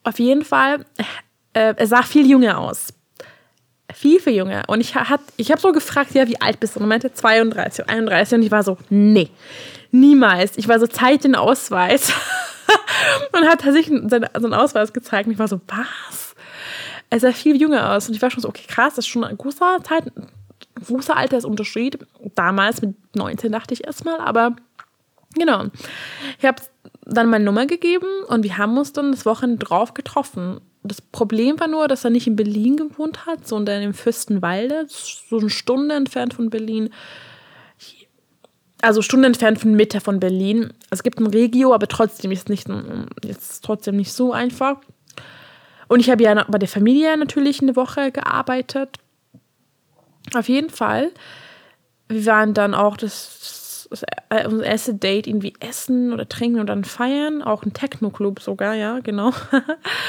[0.02, 0.84] Auf jeden Fall,
[1.52, 2.88] äh, er sah viel jünger aus.
[3.92, 4.64] Viel, viel jünger.
[4.66, 4.94] Und ich,
[5.36, 6.80] ich habe so gefragt, ja, wie alt bist du?
[6.80, 8.38] Und er meinte 32, 31.
[8.38, 9.30] Und ich war so, nee,
[9.92, 10.56] niemals.
[10.58, 12.12] Ich war so, Zeit den Ausweis.
[13.32, 15.26] und hat tatsächlich seinen, seinen Ausweis gezeigt.
[15.26, 16.34] Und ich war so, was?
[17.10, 18.08] Er sah viel jünger aus.
[18.08, 20.04] Und ich war schon so, okay, krass, das ist schon ein großer Zeit,
[20.82, 21.98] großer Altersunterschied.
[22.34, 24.56] Damals mit 19 dachte ich erstmal, aber
[25.34, 25.66] genau.
[26.38, 26.62] Ich habe
[27.04, 30.60] dann meine Nummer gegeben und wir haben uns dann das Wochenende drauf getroffen.
[30.82, 35.38] Das Problem war nur, dass er nicht in Berlin gewohnt hat, sondern im Fürstenwalde, so
[35.38, 36.90] eine Stunde entfernt von Berlin.
[38.82, 40.74] Also Stunde entfernt von Mitte von Berlin.
[40.90, 42.68] Es gibt ein Regio, aber trotzdem ist nicht
[43.24, 44.76] jetzt trotzdem nicht so einfach.
[45.88, 48.98] Und ich habe ja bei der Familie natürlich eine Woche gearbeitet
[50.34, 51.10] auf jeden Fall.
[52.08, 56.66] Wir waren dann auch das, das, das unser erste Date irgendwie essen oder trinken und
[56.66, 57.42] dann feiern.
[57.42, 59.32] Auch ein Techno-Club sogar, ja, genau.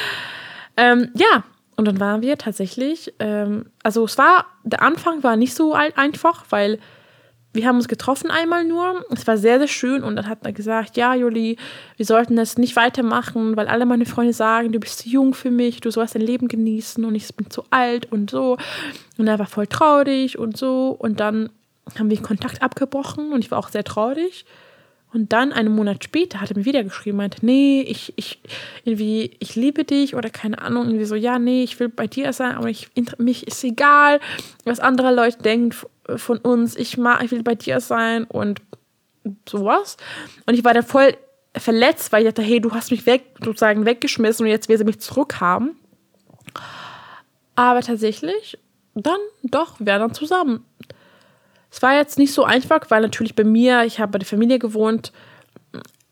[0.77, 1.43] ähm, ja,
[1.75, 6.45] und dann waren wir tatsächlich, ähm, also es war, der Anfang war nicht so einfach,
[6.49, 6.79] weil
[7.55, 9.05] wir haben uns getroffen einmal nur.
[9.11, 10.03] Es war sehr, sehr schön.
[10.03, 11.57] Und dann hat er gesagt, ja, Juli,
[11.97, 15.51] wir sollten das nicht weitermachen, weil alle meine Freunde sagen, du bist zu jung für
[15.51, 18.57] mich, du sollst dein Leben genießen und ich bin zu alt und so.
[19.17, 20.95] Und er war voll traurig und so.
[20.97, 21.49] Und dann
[21.97, 24.45] haben wir Kontakt abgebrochen und ich war auch sehr traurig.
[25.13, 28.41] Und dann einen Monat später hat er mir wieder geschrieben, meinte, nee, ich, ich,
[28.83, 32.33] irgendwie, ich liebe dich oder keine Ahnung, irgendwie so, ja, nee, ich will bei dir
[32.33, 34.19] sein, aber ich, mich ist egal,
[34.65, 35.73] was andere Leute denken
[36.15, 38.61] von uns, ich mag, ich will bei dir sein und
[39.47, 39.97] sowas.
[40.45, 41.15] Und ich war dann voll
[41.55, 44.83] verletzt, weil ich dachte, hey, du hast mich weg, sozusagen weggeschmissen und jetzt will sie
[44.83, 45.77] mich zurückhaben.
[47.55, 48.57] Aber tatsächlich,
[48.93, 50.65] dann doch, wir waren dann zusammen.
[51.71, 54.59] Es war jetzt nicht so einfach, weil natürlich bei mir, ich habe bei der Familie
[54.59, 55.11] gewohnt,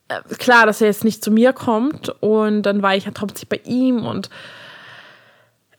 [0.07, 3.49] äh, klar, dass er jetzt nicht zu mir kommt und dann war ich ja trotzdem
[3.49, 4.29] bei ihm und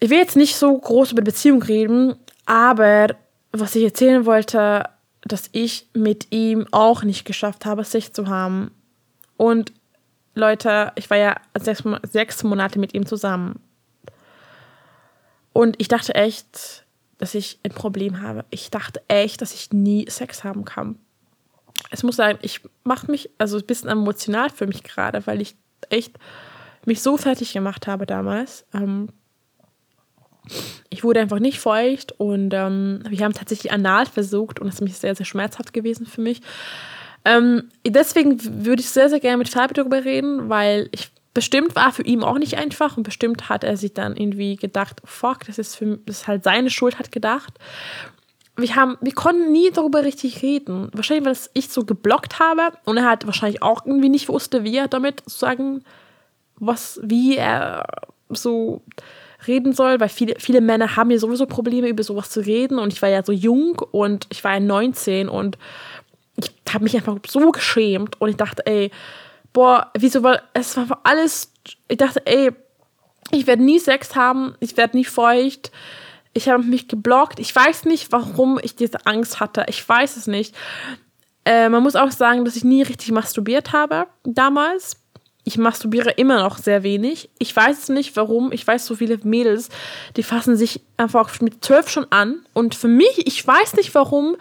[0.00, 3.09] ich will jetzt nicht so groß über Beziehung reden, aber
[3.61, 4.88] was ich erzählen wollte,
[5.23, 8.71] dass ich mit ihm auch nicht geschafft habe, sich zu haben.
[9.37, 9.73] Und
[10.35, 13.61] Leute, ich war ja sechs, sechs Monate mit ihm zusammen.
[15.53, 16.85] Und ich dachte echt,
[17.19, 18.45] dass ich ein Problem habe.
[18.51, 20.99] Ich dachte echt, dass ich nie Sex haben kann.
[21.90, 25.57] Es muss sagen, ich mache mich also ein bisschen emotional für mich gerade, weil ich
[25.90, 26.19] echt
[26.87, 28.67] mich so fertig gemacht habe damals.
[28.75, 29.09] Ähm,
[30.90, 34.80] ich wurde einfach nicht feucht und ähm, wir haben tatsächlich anal versucht und es ist
[34.80, 36.40] mich sehr, sehr schmerzhaft gewesen für mich.
[37.24, 41.92] Ähm, deswegen würde ich sehr, sehr gerne mit Fabi darüber reden, weil ich bestimmt war
[41.92, 45.59] für ihn auch nicht einfach und bestimmt hat er sich dann irgendwie gedacht, fuck, das
[45.59, 47.54] ist, für, das ist halt seine Schuld, hat gedacht.
[48.57, 50.88] Wir, haben, wir konnten nie darüber richtig reden.
[50.92, 54.76] Wahrscheinlich, weil ich so geblockt habe und er halt wahrscheinlich auch irgendwie nicht wusste, wie
[54.76, 55.83] er damit sozusagen,
[56.57, 57.85] was, wie er
[58.28, 58.83] so
[59.46, 62.92] reden soll, weil viele, viele Männer haben ja sowieso Probleme, über sowas zu reden und
[62.92, 65.59] ich war ja so jung und ich war ja 19 und
[66.37, 68.90] ich habe mich einfach so geschämt und ich dachte, ey,
[69.52, 71.52] boah, wieso, weil es war alles,
[71.88, 72.50] ich dachte, ey,
[73.30, 75.70] ich werde nie Sex haben, ich werde nie feucht,
[76.35, 80.26] ich habe mich geblockt, ich weiß nicht, warum ich diese Angst hatte, ich weiß es
[80.26, 80.54] nicht.
[81.44, 84.96] Äh, man muss auch sagen, dass ich nie richtig masturbiert habe damals.
[85.44, 87.28] Ich masturbiere immer noch sehr wenig.
[87.38, 88.50] Ich weiß nicht, warum.
[88.50, 89.68] Ich weiß, so viele Mädels,
[90.16, 92.46] die fassen sich einfach mit zwölf schon an.
[92.54, 94.37] Und für mich, ich weiß nicht warum,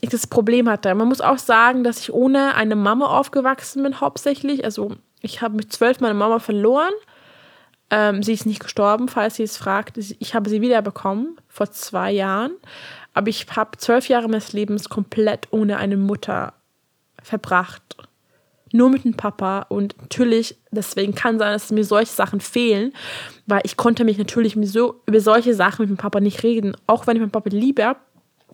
[0.00, 0.94] ich das Problem hatte.
[0.94, 4.64] Man muss auch sagen, dass ich ohne eine Mama aufgewachsen bin, hauptsächlich.
[4.64, 6.92] Also ich habe mit zwölf meine Mama verloren.
[7.90, 9.98] Ähm, sie ist nicht gestorben, falls sie es fragt.
[9.98, 12.52] Ich habe sie wiederbekommen vor zwei Jahren.
[13.12, 16.54] Aber ich habe zwölf Jahre meines Lebens komplett ohne eine Mutter
[17.22, 17.82] verbracht.
[18.76, 19.66] Nur mit dem Papa.
[19.68, 22.92] Und natürlich, deswegen kann sein, dass mir solche Sachen fehlen,
[23.46, 26.76] weil ich konnte mich natürlich so, über solche Sachen mit dem Papa nicht reden.
[26.86, 27.96] Auch wenn ich meinen Papa liebe,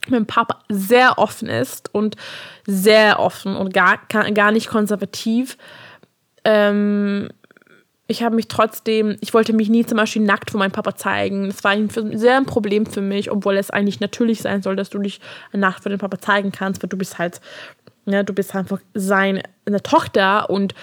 [0.08, 2.16] mein Papa sehr offen ist und
[2.66, 5.56] sehr offen und gar, gar nicht konservativ.
[6.44, 7.28] Ähm,
[8.08, 11.46] ich habe mich trotzdem, ich wollte mich nie zum Beispiel nackt vor meinem Papa zeigen.
[11.46, 14.90] Das war ein, sehr ein Problem für mich, obwohl es eigentlich natürlich sein soll, dass
[14.90, 15.20] du dich
[15.52, 17.40] nackt vor dem Papa zeigen kannst, weil du bist halt,
[18.04, 19.42] ne, du bist einfach seine
[19.82, 20.74] Tochter und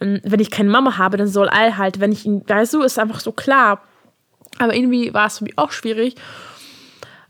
[0.00, 2.82] ähm, wenn ich keine Mama habe, dann soll all halt, wenn ich ihn, weißt du,
[2.82, 3.82] ist einfach so klar.
[4.58, 6.16] Aber irgendwie war es für mich auch schwierig.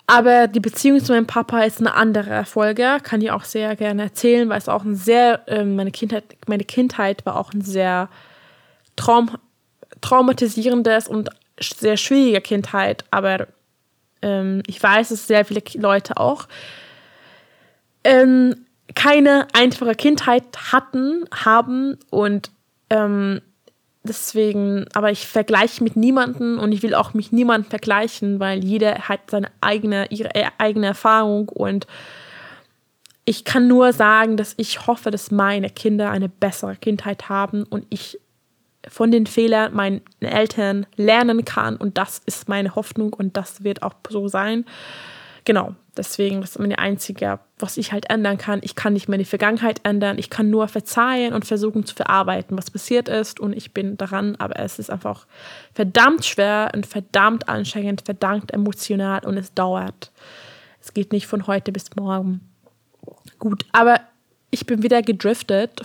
[0.07, 2.99] Aber die Beziehung zu meinem Papa ist eine andere Folge.
[3.03, 6.65] Kann ich auch sehr gerne erzählen, weil es auch ein sehr, äh, meine Kindheit, meine
[6.65, 8.09] Kindheit war auch ein sehr
[8.97, 9.31] traum,
[10.01, 11.29] traumatisierendes und
[11.61, 13.05] sehr schwierige Kindheit.
[13.11, 13.49] Aber
[14.23, 16.49] ähm, ich weiß, dass sehr viele Leute auch
[18.05, 18.55] ähm,
[18.95, 22.51] keine einfache Kindheit hatten, haben und
[22.91, 23.41] ähm,
[24.09, 28.95] Deswegen, aber ich vergleiche mit niemanden und ich will auch mit niemandem vergleichen, weil jeder
[29.09, 31.87] hat seine eigene, ihre e-, eigene Erfahrung und
[33.27, 37.87] ich kann nur sagen, dass ich hoffe, dass meine Kinder eine bessere Kindheit haben und
[37.91, 38.19] ich
[38.89, 43.83] von den Fehlern meiner Eltern lernen kann und das ist meine Hoffnung und das wird
[43.83, 44.65] auch so sein.
[45.49, 48.61] Genau, deswegen, das ist meine einzige, was ich halt ändern kann.
[48.63, 50.19] Ich kann nicht mehr die Vergangenheit ändern.
[50.19, 53.41] Ich kann nur verzeihen und versuchen zu verarbeiten, was passiert ist.
[53.41, 55.27] Und ich bin daran, aber es ist einfach
[55.73, 60.13] verdammt schwer und verdammt anstrengend, verdammt emotional und es dauert.
[60.83, 62.43] Es geht nicht von heute bis morgen.
[63.39, 64.03] Gut, aber
[64.51, 65.81] ich bin wieder gedriftet.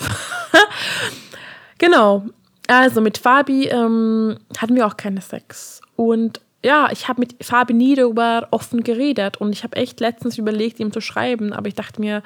[1.78, 2.26] genau.
[2.68, 5.80] Also mit Fabi ähm, hatten wir auch keine Sex.
[5.96, 10.38] Und ja, ich habe mit Fabi nie darüber offen geredet und ich habe echt letztens
[10.38, 12.24] überlegt, ihm zu schreiben, aber ich dachte mir,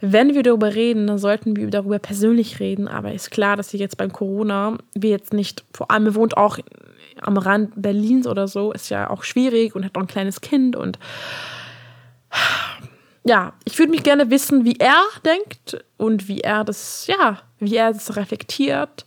[0.00, 2.88] wenn wir darüber reden, dann sollten wir darüber persönlich reden.
[2.88, 6.36] Aber ist klar, dass ich jetzt beim Corona, wir jetzt nicht, vor allem, er wohnt
[6.36, 6.58] auch
[7.20, 10.74] am Rand Berlins oder so, ist ja auch schwierig und hat auch ein kleines Kind
[10.74, 10.98] und
[13.24, 17.76] ja, ich würde mich gerne wissen, wie er denkt und wie er das, ja, wie
[17.76, 19.04] er das reflektiert,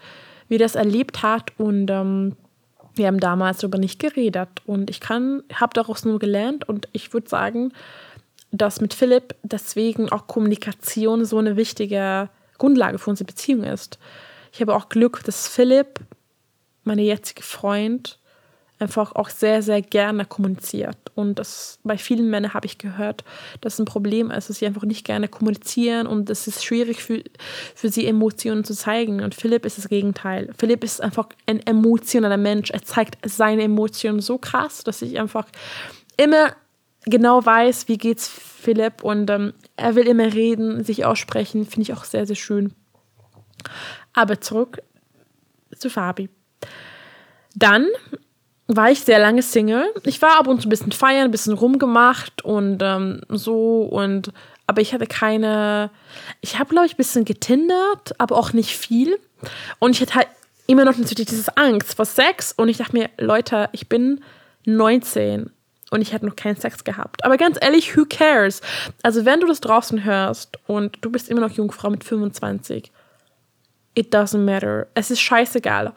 [0.48, 2.36] wie er das erlebt hat und ähm,
[2.96, 7.14] wir haben damals darüber nicht geredet und ich kann, habe daraus nur gelernt und ich
[7.14, 7.74] würde sagen,
[8.52, 12.30] dass mit Philipp deswegen auch Kommunikation so eine wichtige
[12.60, 13.98] Grundlage für unsere Beziehung ist.
[14.52, 16.00] Ich habe auch Glück, dass Philipp,
[16.84, 18.20] mein jetziger Freund,
[18.84, 20.98] einfach auch sehr, sehr gerne kommuniziert.
[21.16, 23.24] Und das bei vielen Männern habe ich gehört,
[23.62, 27.24] dass ein Problem ist, dass sie einfach nicht gerne kommunizieren und es ist schwierig für,
[27.76, 29.22] für sie, Emotionen zu zeigen.
[29.22, 30.50] Und Philipp ist das Gegenteil.
[30.58, 32.72] Philipp ist einfach ein emotionaler Mensch.
[32.72, 35.46] Er zeigt seine Emotionen so krass, dass ich einfach
[36.18, 36.54] immer
[37.06, 41.94] genau weiß, wie geht's Philipp und ähm, er will immer reden, sich aussprechen, finde ich
[41.94, 42.74] auch sehr, sehr schön.
[44.14, 44.82] Aber zurück
[45.78, 46.30] zu Fabi.
[47.56, 47.88] Dann
[48.76, 49.94] war ich sehr lange Single.
[50.06, 54.32] Ich war ab und zu ein bisschen feiern, ein bisschen rumgemacht und ähm, so und
[54.68, 55.90] aber ich hatte keine.
[56.42, 59.18] Ich habe glaube ich ein bisschen getindert, aber auch nicht viel.
[59.80, 60.28] Und ich hatte halt
[60.68, 64.22] immer noch natürlich dieses Angst vor Sex und ich dachte mir, Leute, ich bin
[64.66, 65.52] 19
[65.92, 67.26] und ich hatte noch keinen Sex gehabt.
[67.26, 68.62] Aber ganz ehrlich, who cares?
[69.04, 72.92] Also wenn du das draußen hörst und du bist immer noch Jungfrau mit 25,
[73.96, 74.88] it doesn't matter.
[74.94, 75.94] Es ist scheißegal.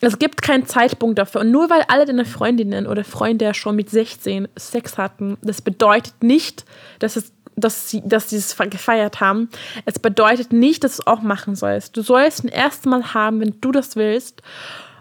[0.00, 1.40] Es gibt keinen Zeitpunkt dafür.
[1.40, 6.22] Und nur weil alle deine Freundinnen oder Freunde schon mit 16 Sex hatten, das bedeutet
[6.22, 6.64] nicht,
[6.98, 9.48] dass, es, dass, sie, dass sie es gefeiert haben.
[9.86, 11.96] Es bedeutet nicht, dass du es auch machen sollst.
[11.96, 14.42] Du sollst ein erstes Mal haben, wenn du das willst.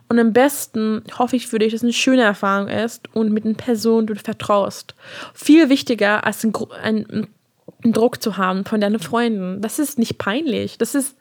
[0.09, 3.45] Und am besten hoffe ich für dich, dass es eine schöne Erfahrung ist und mit
[3.45, 4.95] einer Person, du vertraust.
[5.33, 7.27] Viel wichtiger als ein, ein,
[7.83, 9.61] einen Druck zu haben von deinen Freunden.
[9.61, 10.77] Das ist nicht peinlich.
[10.77, 11.17] Das ist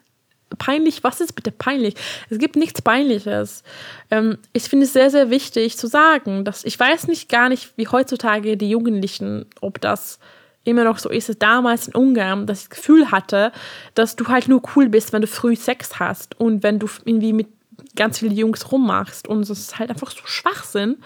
[0.58, 1.94] peinlich, was ist bitte peinlich?
[2.30, 3.62] Es gibt nichts Peinliches.
[4.10, 7.72] Ähm, ich finde es sehr, sehr wichtig zu sagen, dass ich weiß nicht gar nicht,
[7.76, 10.18] wie heutzutage die Jugendlichen, ob das
[10.64, 13.52] immer noch so ist, es damals in Ungarn, dass ich das Gefühl hatte,
[13.94, 17.32] dass du halt nur cool bist, wenn du früh Sex hast und wenn du irgendwie
[17.32, 17.46] mit
[17.94, 20.96] ganz vielen Jungs rummachst und es ist halt einfach so Schwachsinn.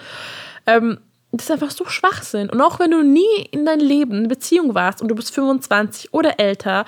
[0.67, 0.99] Ähm,
[1.33, 2.51] das ist einfach so Schwachsinn.
[2.51, 6.13] Und auch wenn du nie in deinem Leben eine Beziehung warst und du bist 25
[6.13, 6.85] oder älter,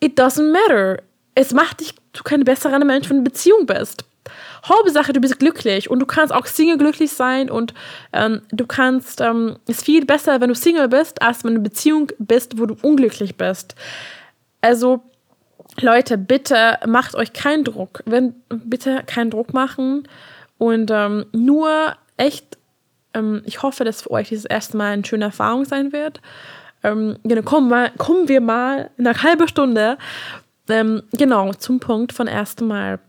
[0.00, 1.02] it doesn't matter
[1.34, 4.04] es macht dich zu kein besserer Mensch, wenn du in Beziehung bist.
[4.66, 7.74] Hauptsache, du bist glücklich und du kannst auch Single glücklich sein und
[8.12, 11.56] ähm, du kannst, ähm, es ist viel besser, wenn du Single bist, als wenn du
[11.58, 13.74] in Beziehung bist, wo du unglücklich bist.
[14.62, 15.02] Also,
[15.80, 18.02] Leute, bitte macht euch keinen Druck.
[18.06, 20.08] Wenn, bitte keinen Druck machen
[20.56, 22.56] und ähm, nur echt,
[23.12, 26.22] ähm, ich hoffe, dass für euch dieses erste Mal eine schöne Erfahrung sein wird.
[26.82, 29.98] Ähm, genau, kommen, mal, kommen wir mal in einer halben Stunde
[30.68, 33.00] ähm, genau, zum Punkt von erstem Mal.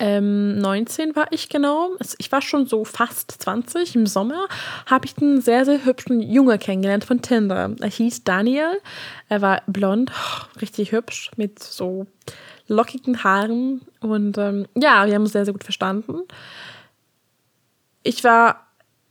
[0.00, 1.90] Ähm, 19 war ich genau.
[2.18, 3.96] Ich war schon so fast 20.
[3.96, 4.46] Im Sommer
[4.86, 7.74] habe ich einen sehr, sehr hübschen Junge kennengelernt von Tinder.
[7.80, 8.80] Er hieß Daniel.
[9.28, 10.12] Er war blond,
[10.60, 12.06] richtig hübsch, mit so
[12.68, 13.82] lockigen Haaren.
[14.00, 16.20] Und ähm, ja, wir haben uns sehr, sehr gut verstanden.
[18.04, 18.68] Ich war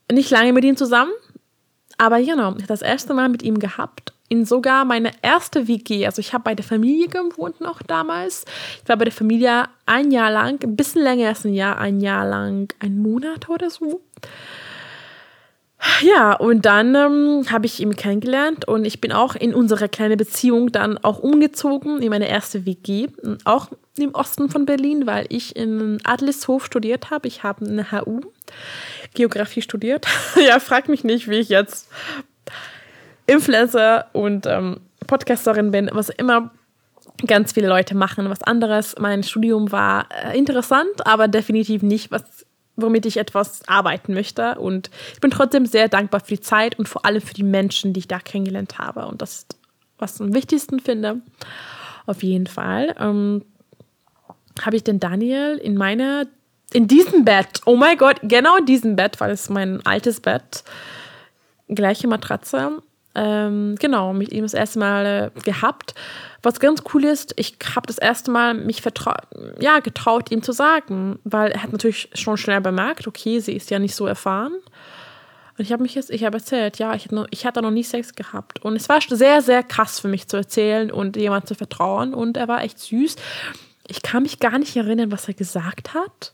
[0.09, 1.11] nicht lange mit ihm zusammen,
[1.97, 6.05] aber genau, ich habe das erste Mal mit ihm gehabt in sogar meine erste WG.
[6.05, 8.45] Also ich habe bei der Familie gewohnt noch damals.
[8.83, 11.99] Ich war bei der Familie ein Jahr lang, ein bisschen länger als ein Jahr, ein
[12.01, 14.01] Jahr lang, ein Monat oder so.
[16.01, 20.17] Ja, und dann ähm, habe ich ihn kennengelernt und ich bin auch in unsere kleine
[20.17, 23.07] Beziehung dann auch umgezogen in meine erste WG,
[23.45, 27.27] auch im Osten von Berlin, weil ich in Adlishof studiert habe.
[27.27, 28.21] Ich habe eine HU
[29.13, 30.07] Geografie studiert.
[30.47, 31.89] ja, frag mich nicht, wie ich jetzt
[33.27, 36.51] Influencer und ähm, Podcasterin bin, was immer
[37.25, 38.95] ganz viele Leute machen, was anderes.
[38.99, 44.55] Mein Studium war äh, interessant, aber definitiv nicht, was, womit ich etwas arbeiten möchte.
[44.55, 47.93] Und ich bin trotzdem sehr dankbar für die Zeit und vor allem für die Menschen,
[47.93, 49.07] die ich da kennengelernt habe.
[49.07, 49.57] Und das ist,
[49.97, 51.21] was ich am wichtigsten finde.
[52.05, 52.95] Auf jeden Fall.
[52.99, 53.43] Ähm,
[54.61, 56.25] habe ich den Daniel in meiner,
[56.73, 60.63] in diesem Bett, oh mein Gott, genau in diesem Bett, weil es mein altes Bett,
[61.67, 62.81] gleiche Matratze,
[63.17, 65.95] ähm, genau, mit ihm das erste Mal äh, gehabt.
[66.43, 68.83] Was ganz cool ist, ich habe das erste Mal mich
[69.59, 73.71] ja, getraut, ihm zu sagen, weil er hat natürlich schon schnell bemerkt, okay, sie ist
[73.71, 74.53] ja nicht so erfahren.
[75.57, 77.71] Und ich habe mich jetzt, ich habe erzählt, ja, ich hatte, noch, ich hatte noch
[77.71, 78.63] nie Sex gehabt.
[78.63, 82.13] Und es war sehr, sehr krass für mich zu erzählen und jemand zu vertrauen.
[82.13, 83.15] Und er war echt süß.
[83.87, 86.33] Ich kann mich gar nicht erinnern, was er gesagt hat.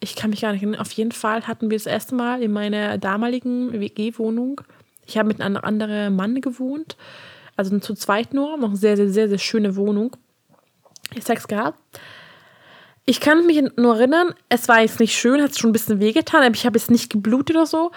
[0.00, 0.80] Ich kann mich gar nicht erinnern.
[0.80, 4.62] Auf jeden Fall hatten wir das erste Mal in meiner damaligen WG-Wohnung
[5.08, 6.96] ich habe mit einem anderen Mann gewohnt,
[7.56, 10.16] also zu zweit nur, noch eine sehr, sehr, sehr, sehr schöne Wohnung.
[11.14, 11.78] Ich Sex gehabt.
[13.06, 16.42] Ich kann mich nur erinnern, es war jetzt nicht schön, hat schon ein bisschen wehgetan,
[16.42, 17.90] aber ich habe jetzt nicht geblutet oder so.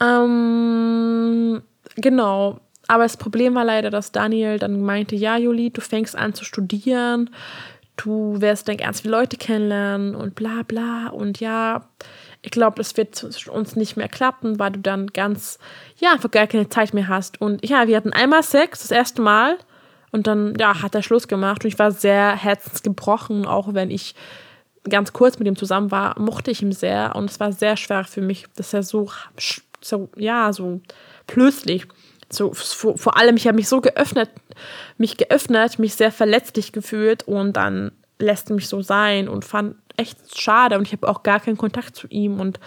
[0.00, 1.62] Ähm,
[1.96, 2.60] genau.
[2.86, 6.46] Aber das Problem war leider, dass Daniel dann meinte, ja, Juli, du fängst an zu
[6.46, 7.28] studieren,
[7.96, 11.08] du wirst dann ganz viele Leute kennenlernen und bla bla.
[11.08, 11.86] Und ja,
[12.42, 15.58] ich glaube, das wird uns nicht mehr klappen, weil du dann ganz,
[15.98, 17.40] ja, einfach gar keine Zeit mehr hast.
[17.40, 19.58] Und ja, wir hatten einmal Sex, das erste Mal.
[20.10, 24.14] Und dann, ja, hat er Schluss gemacht und ich war sehr herzensgebrochen, auch wenn ich
[24.88, 28.04] ganz kurz mit ihm zusammen war, mochte ich ihn sehr und es war sehr schwer
[28.04, 29.10] für mich, dass er so,
[29.82, 30.80] so ja, so
[31.26, 31.86] plötzlich,
[32.30, 34.30] so vor, vor allem, ich habe mich so geöffnet,
[34.96, 40.40] mich geöffnet, mich sehr verletzlich gefühlt und dann lässt mich so sein und fand echt
[40.40, 42.60] schade und ich habe auch gar keinen Kontakt zu ihm und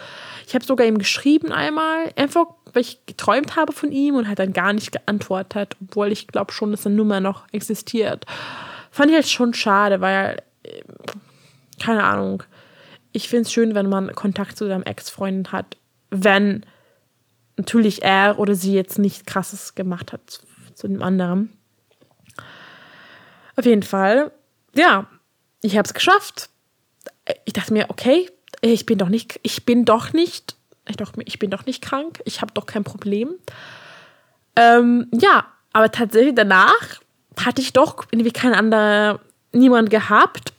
[0.46, 4.38] ich habe sogar ihm geschrieben einmal, einfach weil ich geträumt habe von ihm und hat
[4.38, 8.26] dann gar nicht geantwortet, obwohl ich glaube schon, dass seine Nummer noch existiert.
[8.90, 10.82] Fand ich halt schon schade, weil, äh,
[11.82, 12.42] keine Ahnung,
[13.12, 15.76] ich finde es schön, wenn man Kontakt zu seinem Ex-Freund hat,
[16.10, 16.64] wenn
[17.56, 20.40] natürlich er oder sie jetzt nicht krasses gemacht hat
[20.74, 21.56] zu dem anderen.
[23.56, 24.32] Auf jeden Fall,
[24.74, 25.06] ja,
[25.62, 26.48] ich habe es geschafft
[27.44, 28.28] ich dachte mir, okay,
[28.60, 30.56] ich bin doch nicht, ich bin doch nicht,
[30.88, 33.34] ich, doch, ich bin doch nicht krank, ich habe doch kein Problem.
[34.56, 37.00] Ähm, ja, aber tatsächlich danach
[37.44, 39.20] hatte ich doch irgendwie kein anderer,
[39.52, 40.52] niemand gehabt.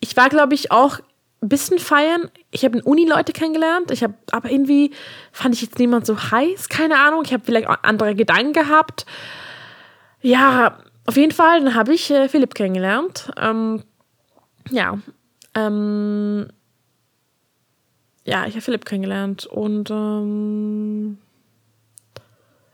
[0.00, 0.98] Ich war, glaube ich, auch
[1.42, 2.30] ein bisschen feiern.
[2.50, 3.90] Ich habe in Uni-Leute kennengelernt.
[3.90, 4.92] Ich habe, aber irgendwie
[5.32, 6.68] fand ich jetzt niemand so heiß.
[6.68, 7.22] Keine Ahnung.
[7.24, 9.06] Ich habe vielleicht andere Gedanken gehabt.
[10.20, 11.62] Ja, auf jeden Fall.
[11.62, 13.32] Dann habe ich äh, Philipp kennengelernt.
[13.36, 13.82] Ähm,
[14.70, 14.98] ja,
[15.54, 16.48] ähm,
[18.24, 21.18] ja, ich habe Philipp kennengelernt und ähm,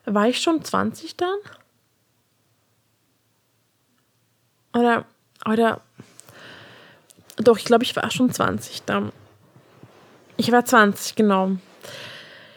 [0.04, 1.38] war ich schon 20 dann?
[4.74, 5.06] Oder,
[5.46, 5.80] oder,
[7.36, 9.12] doch, ich glaube, ich war schon 20 dann.
[10.36, 11.52] Ich war 20, genau.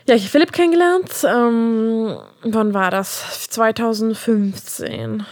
[0.07, 1.11] Ja, ich habe Philipp kennengelernt.
[1.23, 3.49] Ähm, wann war das?
[3.49, 5.25] 2015,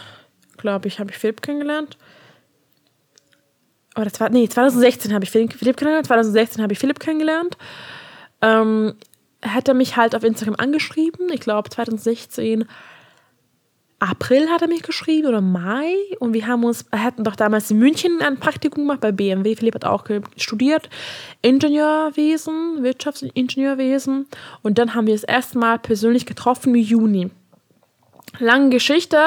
[0.56, 1.96] glaube ich, habe ich Philipp kennengelernt
[4.04, 7.56] das war, nee, 2016 habe ich Philipp kennengelernt, 2016 habe ich Philipp kennengelernt.
[8.42, 8.94] Ähm,
[9.42, 12.66] hat er mich halt auf Instagram angeschrieben, ich glaube 2016
[14.00, 17.78] April hat er mich geschrieben oder Mai und wir haben uns, hatten doch damals in
[17.78, 19.56] München ein Praktikum gemacht bei BMW.
[19.56, 20.04] Philipp hat auch
[20.36, 20.88] studiert
[21.42, 24.26] Ingenieurwesen, Wirtschaftsingenieurwesen
[24.62, 27.30] und dann haben wir das erste Mal persönlich getroffen im Juni.
[28.38, 29.18] Lange Geschichte,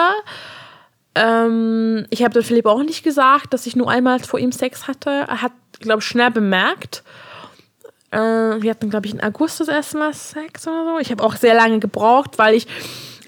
[1.15, 5.09] ähm, ich habe Philipp auch nicht gesagt, dass ich nur einmal vor ihm Sex hatte.
[5.09, 7.03] Er hat, glaube ich, schnell bemerkt.
[8.11, 10.99] Äh, wir hatten, glaube ich, in August das erste Mal Sex oder so.
[10.99, 12.67] Ich habe auch sehr lange gebraucht, weil ich,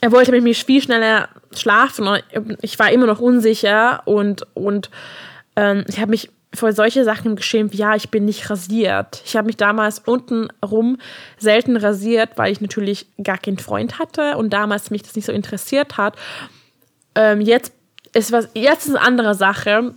[0.01, 2.07] er wollte mit mir viel schneller schlafen.
[2.61, 4.89] Ich war immer noch unsicher und, und
[5.55, 9.21] ähm, ich habe mich vor solche Sachen geschämt, wie ja, ich bin nicht rasiert.
[9.25, 10.97] Ich habe mich damals unten rum
[11.37, 15.31] selten rasiert, weil ich natürlich gar keinen Freund hatte und damals mich das nicht so
[15.31, 16.15] interessiert hat.
[17.15, 17.73] Ähm, jetzt
[18.15, 19.93] ist was, jetzt ist eine andere Sache.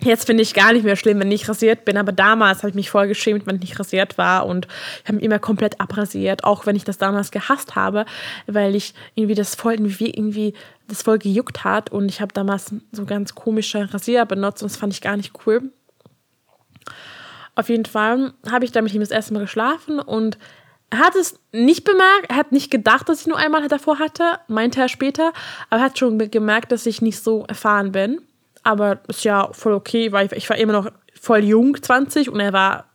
[0.00, 2.74] Jetzt finde ich gar nicht mehr schlimm, wenn ich rasiert bin, aber damals habe ich
[2.74, 4.66] mich voll geschämt, wenn ich nicht rasiert war und
[5.02, 8.04] ich habe mich immer komplett abrasiert, auch wenn ich das damals gehasst habe,
[8.46, 10.54] weil ich irgendwie das voll irgendwie, irgendwie
[10.88, 14.76] das voll gejuckt hat und ich habe damals so ganz komische Rasierer benutzt und das
[14.76, 15.62] fand ich gar nicht cool.
[17.54, 20.38] Auf jeden Fall habe ich da mit ihm das erste Mal geschlafen und
[20.98, 24.80] hat es nicht bemerkt, er hat nicht gedacht, dass ich nur einmal davor hatte, meinte
[24.80, 25.32] er später,
[25.70, 28.20] aber er hat schon gemerkt, dass ich nicht so erfahren bin.
[28.62, 30.90] Aber ist ja voll okay, weil ich, ich war immer noch
[31.20, 32.86] voll jung, 20, und er war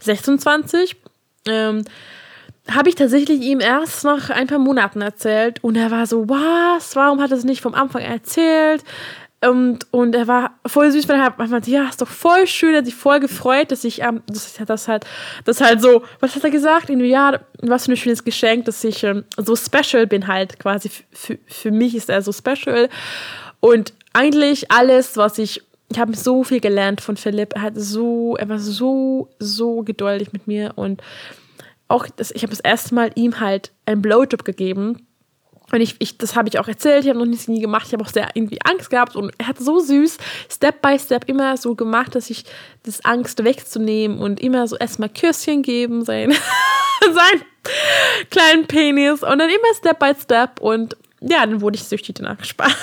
[0.00, 0.96] 26.
[1.48, 1.84] Ähm,
[2.70, 6.96] habe ich tatsächlich ihm erst nach ein paar Monaten erzählt und er war so, was,
[6.96, 8.82] warum hat er es nicht vom Anfang erzählt?
[9.48, 12.78] Und, und er war voll süß, weil er meinte, ja, ist doch voll schön, er
[12.78, 15.04] hat sich voll gefreut, dass ich, ähm, das, das halt,
[15.44, 16.88] das halt so, was hat er gesagt?
[16.88, 20.90] Irgendwie, ja, was für ein schönes Geschenk, dass ich ähm, so special bin halt quasi.
[21.12, 22.88] Für, für mich ist er so special.
[23.60, 27.54] Und eigentlich alles, was ich, ich habe so viel gelernt von Philipp.
[27.54, 31.02] Er hat so, er war so, so geduldig mit mir und
[31.88, 35.06] auch, das, ich habe das erste Mal ihm halt einen Blowjob gegeben
[35.72, 37.92] und ich, ich das habe ich auch erzählt, ich habe noch nicht nie gemacht, ich
[37.94, 40.18] habe auch sehr irgendwie Angst gehabt und er hat so süß
[40.50, 42.44] Step by Step immer so gemacht, dass ich
[42.82, 46.30] das Angst wegzunehmen und immer so erstmal Küsschen geben, sein,
[47.00, 47.42] sein
[48.30, 52.42] kleinen Penis und dann immer Step by Step und ja, dann wurde ich süchtig danach
[52.44, 52.74] Spaß.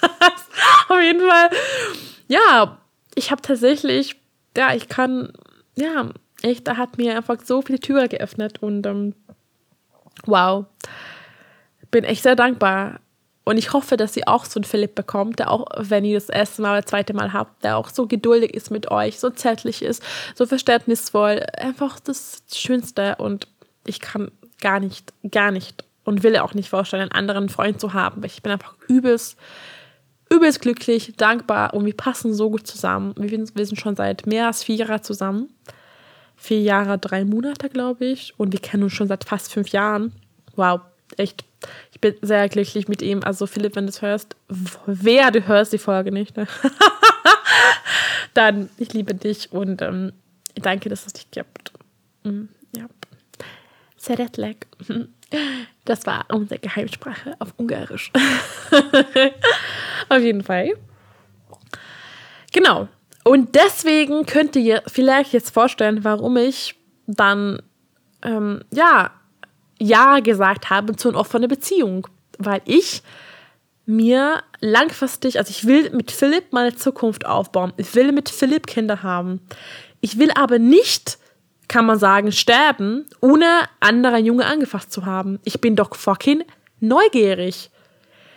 [0.88, 1.50] Auf jeden Fall,
[2.28, 2.78] ja,
[3.14, 4.16] ich habe tatsächlich,
[4.56, 5.32] ja, ich kann,
[5.76, 6.10] ja,
[6.40, 9.14] echt, da hat mir einfach so viele Türen geöffnet und ähm,
[10.24, 10.64] wow
[11.90, 13.00] bin echt sehr dankbar.
[13.44, 16.28] Und ich hoffe, dass ihr auch so einen Philipp bekommt, der auch, wenn ihr das
[16.28, 19.82] erste Mal oder zweite Mal habt, der auch so geduldig ist mit euch, so zärtlich
[19.82, 20.02] ist,
[20.34, 21.44] so verständnisvoll.
[21.56, 23.14] Einfach das Schönste.
[23.16, 23.46] Und
[23.86, 27.92] ich kann gar nicht, gar nicht und will auch nicht vorstellen, einen anderen Freund zu
[27.92, 28.24] haben.
[28.24, 29.36] Ich bin einfach übelst,
[30.28, 33.14] übelst glücklich, dankbar und wir passen so gut zusammen.
[33.16, 35.50] Wir sind schon seit mehr als vier Jahren zusammen.
[36.36, 38.34] Vier Jahre, drei Monate, glaube ich.
[38.38, 40.12] Und wir kennen uns schon seit fast fünf Jahren.
[40.54, 40.80] Wow,
[41.16, 41.44] echt
[41.92, 43.22] Ich bin sehr glücklich mit ihm.
[43.22, 44.36] Also Philipp, wenn du es hörst,
[44.86, 46.46] wer du hörst die Folge nicht, ne?
[48.34, 50.12] dann ich liebe dich und ähm,
[50.54, 51.72] danke, dass es dich gibt.
[52.24, 52.86] Mhm, ja.
[53.96, 54.66] Seretlek.
[55.84, 58.12] Das war unsere Geheimsprache auf Ungarisch.
[60.08, 60.74] auf jeden Fall.
[62.52, 62.88] Genau.
[63.24, 66.76] Und deswegen könnt ihr vielleicht jetzt vorstellen, warum ich
[67.08, 67.60] dann
[68.22, 69.10] ähm, ja
[69.78, 72.06] ja gesagt habe zu einer offenen Beziehung,
[72.38, 73.02] weil ich
[73.86, 77.72] mir langfristig, also ich will mit Philipp meine Zukunft aufbauen.
[77.76, 79.40] Ich will mit Philipp Kinder haben.
[80.00, 81.18] Ich will aber nicht,
[81.68, 83.46] kann man sagen, sterben, ohne
[83.80, 85.38] andere Junge angefasst zu haben.
[85.44, 86.42] Ich bin doch fucking
[86.80, 87.70] neugierig.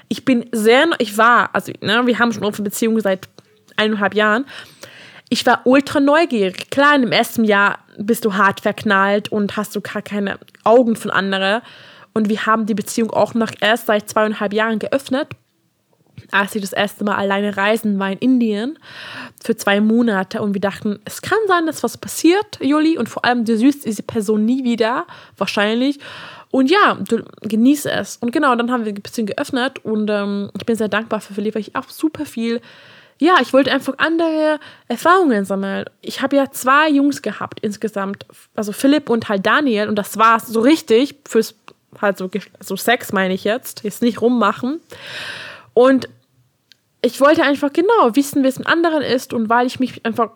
[0.08, 3.28] Ich bin sehr, ich war, also ne, wir haben schon offene Beziehungen seit
[3.76, 4.46] eineinhalb Jahren
[5.30, 6.70] ich war ultra neugierig.
[6.72, 11.12] Klar, im ersten Jahr bist du hart verknallt und hast du gar keine Augen von
[11.12, 11.62] anderen.
[12.14, 15.28] Und wir haben die Beziehung auch noch erst seit zweieinhalb Jahren geöffnet.
[16.32, 18.80] Als ich das erste Mal alleine reisen war in Indien
[19.42, 23.24] für zwei Monate und wir dachten, es kann sein, dass was passiert, Juli, und vor
[23.24, 25.08] allem du siehst diese Person nie wieder,
[25.38, 26.00] wahrscheinlich.
[26.52, 28.18] Und ja, du genieße es.
[28.18, 31.34] Und genau, dann haben wir die Beziehung geöffnet und ähm, ich bin sehr dankbar für
[31.34, 32.60] Philipp, weil ich auch super viel
[33.20, 35.86] ja, ich wollte einfach andere Erfahrungen sammeln.
[36.02, 40.40] Ich habe ja zwei Jungs gehabt insgesamt, also Philipp und halt Daniel und das war
[40.40, 41.56] so richtig fürs
[42.02, 44.80] halt so, so Sex meine ich jetzt, jetzt nicht rummachen.
[45.74, 46.08] Und
[47.02, 50.32] ich wollte einfach genau wissen, wie es mit anderen ist und weil ich mich einfach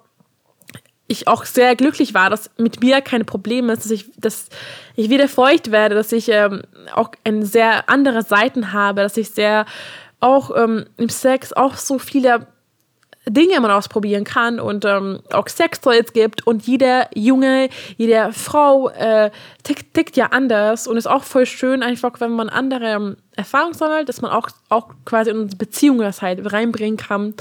[1.08, 4.48] ich auch sehr glücklich war, dass mit mir keine Probleme ist, dass ich, dass
[4.96, 6.64] ich wieder feucht werde, dass ich ähm,
[6.96, 9.66] auch eine sehr andere Seiten habe, dass ich sehr
[10.22, 12.48] auch ähm, im Sex auch so viele
[13.28, 19.32] Dinge man ausprobieren kann und ähm, auch Sextoys gibt und jeder Junge, jede Frau äh,
[19.64, 23.74] tickt, tickt ja anders und ist auch voll schön einfach, wenn man andere ähm, Erfahrungen
[23.74, 27.34] sammelt, dass man auch, auch quasi in Beziehungen das halt reinbringen kann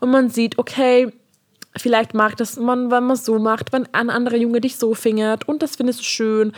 [0.00, 1.12] und man sieht, okay,
[1.76, 5.46] vielleicht mag das man, wenn man so macht, wenn ein anderer Junge dich so fingert
[5.46, 6.52] und das findest du schön.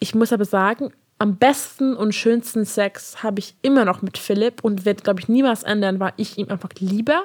[0.00, 4.62] Ich muss aber sagen, am besten und schönsten Sex habe ich immer noch mit Philipp
[4.62, 7.16] und wird, glaube ich, niemals ändern, weil ich ihm einfach liebe.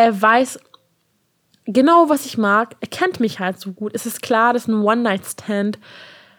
[0.00, 0.58] Er weiß
[1.66, 2.74] genau, was ich mag.
[2.80, 3.94] Er kennt mich halt so gut.
[3.94, 5.78] Es ist klar, dass ein One-Night-Stand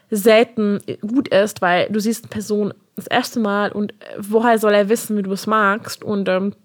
[0.09, 4.89] selten gut ist, weil du siehst eine Person das erste Mal und woher soll er
[4.89, 6.03] wissen, wie du es magst?
[6.03, 6.55] Und ähm,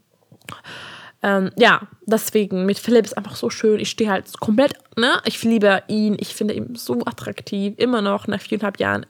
[1.22, 3.78] ähm, ja, deswegen mit Philipp ist einfach so schön.
[3.78, 5.20] Ich stehe halt komplett, ne?
[5.26, 6.16] Ich liebe ihn.
[6.18, 7.74] Ich finde ihn so attraktiv.
[7.76, 9.04] Immer noch nach viereinhalb Jahren.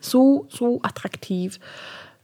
[0.00, 1.60] So, so attraktiv.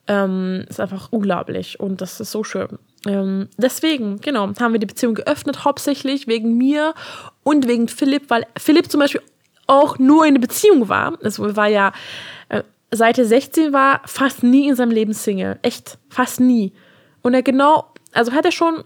[0.08, 2.80] Ähm, ist einfach unglaublich und das ist so schön.
[3.06, 6.94] Ähm, deswegen, genau, haben wir die Beziehung geöffnet, hauptsächlich wegen mir
[7.42, 9.22] und wegen Philipp, weil Philipp zum Beispiel
[9.66, 11.18] auch nur in der Beziehung war.
[11.22, 11.92] Also war ja,
[12.48, 15.58] äh, seit er 16 war, fast nie in seinem Leben Single.
[15.62, 16.72] Echt, fast nie.
[17.22, 18.82] Und er genau, also hat er schon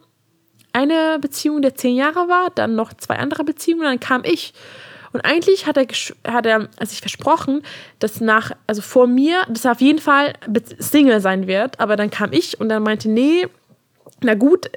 [0.73, 4.55] eine Beziehung, der zehn Jahre war, dann noch zwei andere Beziehungen, dann kam ich.
[5.13, 5.87] Und eigentlich hat er,
[6.27, 7.63] hat er sich versprochen,
[7.99, 10.33] dass nach, also vor mir, dass er auf jeden Fall
[10.79, 11.81] Single sein wird.
[11.81, 13.47] Aber dann kam ich und dann meinte, nee,
[14.25, 14.71] na gut.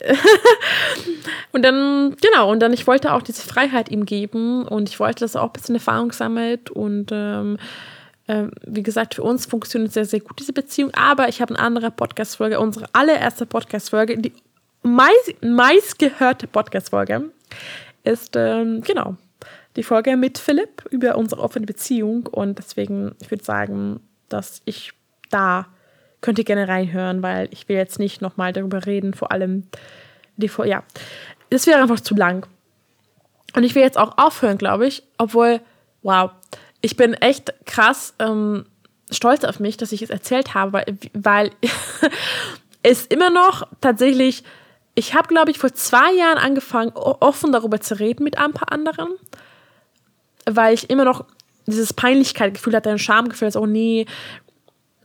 [1.51, 5.19] und dann, genau, und dann, ich wollte auch diese Freiheit ihm geben und ich wollte,
[5.21, 7.57] dass er auch ein bisschen Erfahrung sammelt und ähm,
[8.27, 10.91] äh, wie gesagt, für uns funktioniert sehr, sehr gut diese Beziehung.
[10.93, 14.33] Aber ich habe eine andere Podcast-Folge, unsere allererste Podcast-Folge, die
[14.81, 17.29] meist, meistgehörte Podcast-Folge
[18.03, 19.15] ist, ähm, genau,
[19.75, 24.93] die Folge mit Philipp über unsere offene Beziehung und deswegen, ich würde sagen, dass ich
[25.29, 25.67] da
[26.25, 29.67] könnt ihr gerne reinhören, weil ich will jetzt nicht nochmal darüber reden, vor allem
[30.37, 30.83] die Folge, ja,
[31.49, 32.47] das wäre einfach zu lang.
[33.55, 35.61] Und ich will jetzt auch aufhören, glaube ich, obwohl,
[36.01, 36.31] wow,
[36.81, 38.65] ich bin echt krass ähm,
[39.11, 41.51] stolz auf mich, dass ich es erzählt habe, weil,
[42.83, 44.43] es immer noch tatsächlich,
[44.93, 48.71] ich habe, glaube ich, vor zwei Jahren angefangen, offen darüber zu reden mit ein paar
[48.71, 49.09] anderen
[50.45, 51.25] weil ich immer noch
[51.65, 54.05] dieses Peinlichkeitsgefühl hatte, ein Schamgefühl, also, oh nee.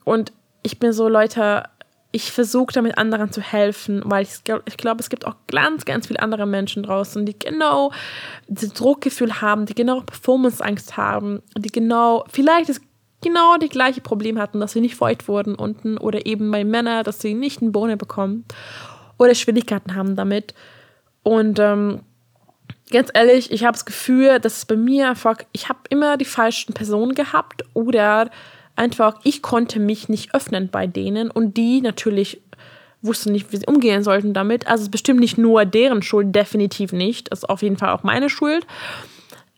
[0.04, 0.32] Und
[0.62, 1.64] ich bin so, Leute,
[2.12, 6.08] ich versuche damit anderen zu helfen, weil ich, ich glaube, es gibt auch ganz, ganz
[6.08, 7.92] viele andere Menschen draußen, die genau
[8.48, 12.82] dieses Druckgefühl haben, die genau Performance-Angst haben, die genau, vielleicht ist
[13.22, 17.04] genau die gleiche Problem hatten, dass sie nicht feucht wurden unten oder eben bei Männern,
[17.04, 18.44] dass sie nicht einen Bohne bekommen
[19.18, 20.54] oder Schwierigkeiten haben damit.
[21.22, 22.00] Und ähm,
[22.90, 26.24] ganz ehrlich, ich habe das Gefühl, dass es bei mir einfach, ich habe immer die
[26.24, 28.30] falschen Personen gehabt oder
[28.81, 32.41] einfach, ich konnte mich nicht öffnen bei denen und die natürlich
[33.03, 34.66] wussten nicht, wie sie umgehen sollten damit.
[34.66, 37.31] Also es ist bestimmt nicht nur deren Schuld, definitiv nicht.
[37.31, 38.66] Das ist auf jeden Fall auch meine Schuld.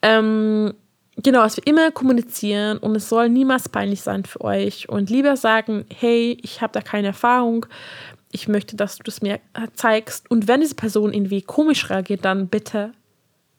[0.03, 0.75] Ähm,
[1.17, 5.37] genau, dass wir immer kommunizieren und es soll niemals peinlich sein für euch und lieber
[5.37, 7.67] sagen, hey, ich habe da keine Erfahrung,
[8.33, 9.41] ich möchte, dass du das mir
[9.75, 12.93] zeigst und wenn diese Person irgendwie komisch reagiert, dann bitte,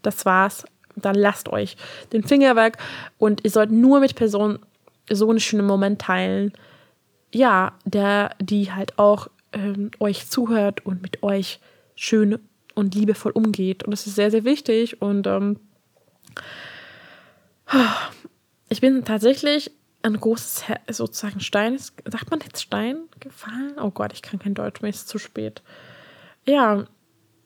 [0.02, 1.78] das war's, dann lasst euch
[2.12, 2.78] den Finger weg
[3.18, 4.60] und ihr sollt nur mit Personen
[5.10, 6.54] so einen schönen Moment teilen,
[7.34, 11.60] ja, der, die halt auch ähm, euch zuhört und mit euch
[11.96, 12.40] schön
[12.76, 15.60] und liebevoll umgeht und das ist sehr, sehr wichtig und ähm,
[18.70, 19.72] ich bin tatsächlich
[20.04, 23.76] ein großes, sozusagen Stein, sagt man jetzt Stein gefallen?
[23.82, 25.62] Oh Gott, ich kann kein Deutsch mehr, ist zu spät.
[26.46, 26.86] Ja,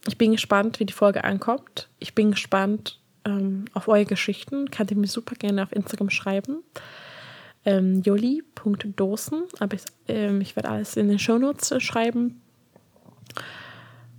[0.07, 1.89] ich bin gespannt, wie die Folge ankommt.
[1.99, 4.71] Ich bin gespannt ähm, auf eure Geschichten.
[4.71, 6.63] Könnt ihr mir super gerne auf Instagram schreiben.
[7.67, 12.41] Ähm, joli.dosen, aber ich, ähm, ich werde alles in den Shownotes äh, schreiben.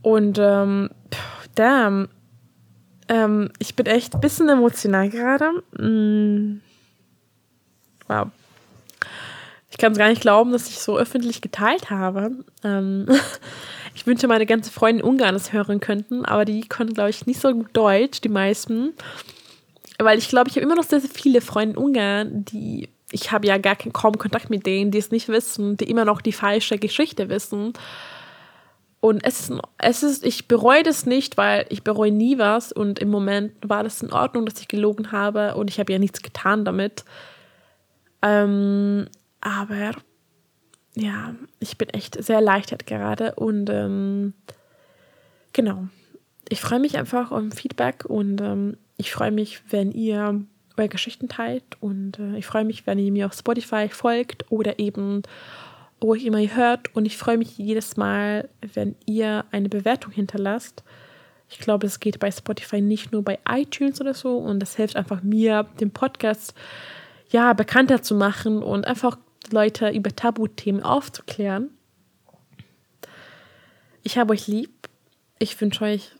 [0.02, 0.90] Und ähm,
[1.54, 2.10] damn,
[3.08, 5.62] ähm, ich bin echt ein bisschen emotional gerade.
[5.82, 6.60] Mm.
[8.06, 8.28] Wow.
[9.70, 12.32] Ich kann es gar nicht glauben, dass ich so öffentlich geteilt habe.
[12.62, 13.06] Ähm,
[13.94, 17.24] ich wünsche, meine ganze Freunde in Ungarn das hören könnten, aber die können, glaube ich,
[17.24, 18.92] nicht so gut Deutsch, die meisten.
[19.98, 23.32] Weil ich glaube, ich habe immer noch sehr, sehr viele Freunde in Ungarn, die ich
[23.32, 26.20] habe ja gar keinen, kaum Kontakt mit denen, die es nicht wissen, die immer noch
[26.20, 27.72] die falsche Geschichte wissen.
[29.00, 32.72] Und es ist, es ist, ich bereue das nicht, weil ich bereue nie was.
[32.72, 35.98] Und im Moment war das in Ordnung, dass ich gelogen habe und ich habe ja
[35.98, 37.04] nichts getan damit.
[38.22, 39.06] Ähm,
[39.40, 39.92] aber
[40.96, 44.34] ja, ich bin echt sehr erleichtert gerade und ähm,
[45.52, 45.86] genau.
[46.48, 50.42] Ich freue mich einfach um Feedback und ähm, ich freue mich, wenn ihr
[50.78, 54.78] eure Geschichten teilt und äh, ich freue mich, wenn ihr mir auf Spotify folgt oder
[54.78, 55.22] eben
[56.00, 56.94] wo ich immer hört.
[56.94, 60.82] Und ich freue mich jedes Mal, wenn ihr eine Bewertung hinterlasst.
[61.50, 64.36] Ich glaube, es geht bei Spotify nicht nur bei iTunes oder so.
[64.36, 66.54] Und das hilft einfach mir, den Podcast
[67.30, 69.18] ja bekannter zu machen und einfach
[69.50, 71.70] Leute über Tabuthemen aufzuklären.
[74.02, 74.70] Ich habe euch lieb.
[75.38, 76.12] Ich wünsche euch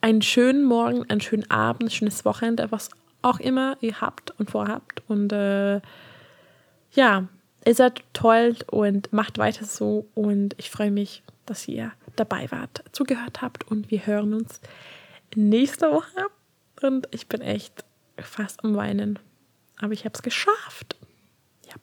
[0.00, 2.90] einen schönen Morgen, einen schönen Abend, ein schönes Wochenende, was
[3.24, 5.02] auch immer ihr habt und vorhabt.
[5.08, 5.80] Und äh,
[6.92, 7.28] ja,
[7.66, 10.06] Ihr seid toll und macht weiter so.
[10.14, 13.64] Und ich freue mich, dass ihr dabei wart, zugehört habt.
[13.70, 14.60] Und wir hören uns
[15.34, 16.26] nächste Woche.
[16.82, 17.84] Und ich bin echt
[18.18, 19.18] fast am Weinen.
[19.80, 20.96] Aber ich habe es geschafft.
[21.66, 21.74] Ja.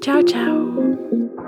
[0.00, 1.45] Ciao, ciao.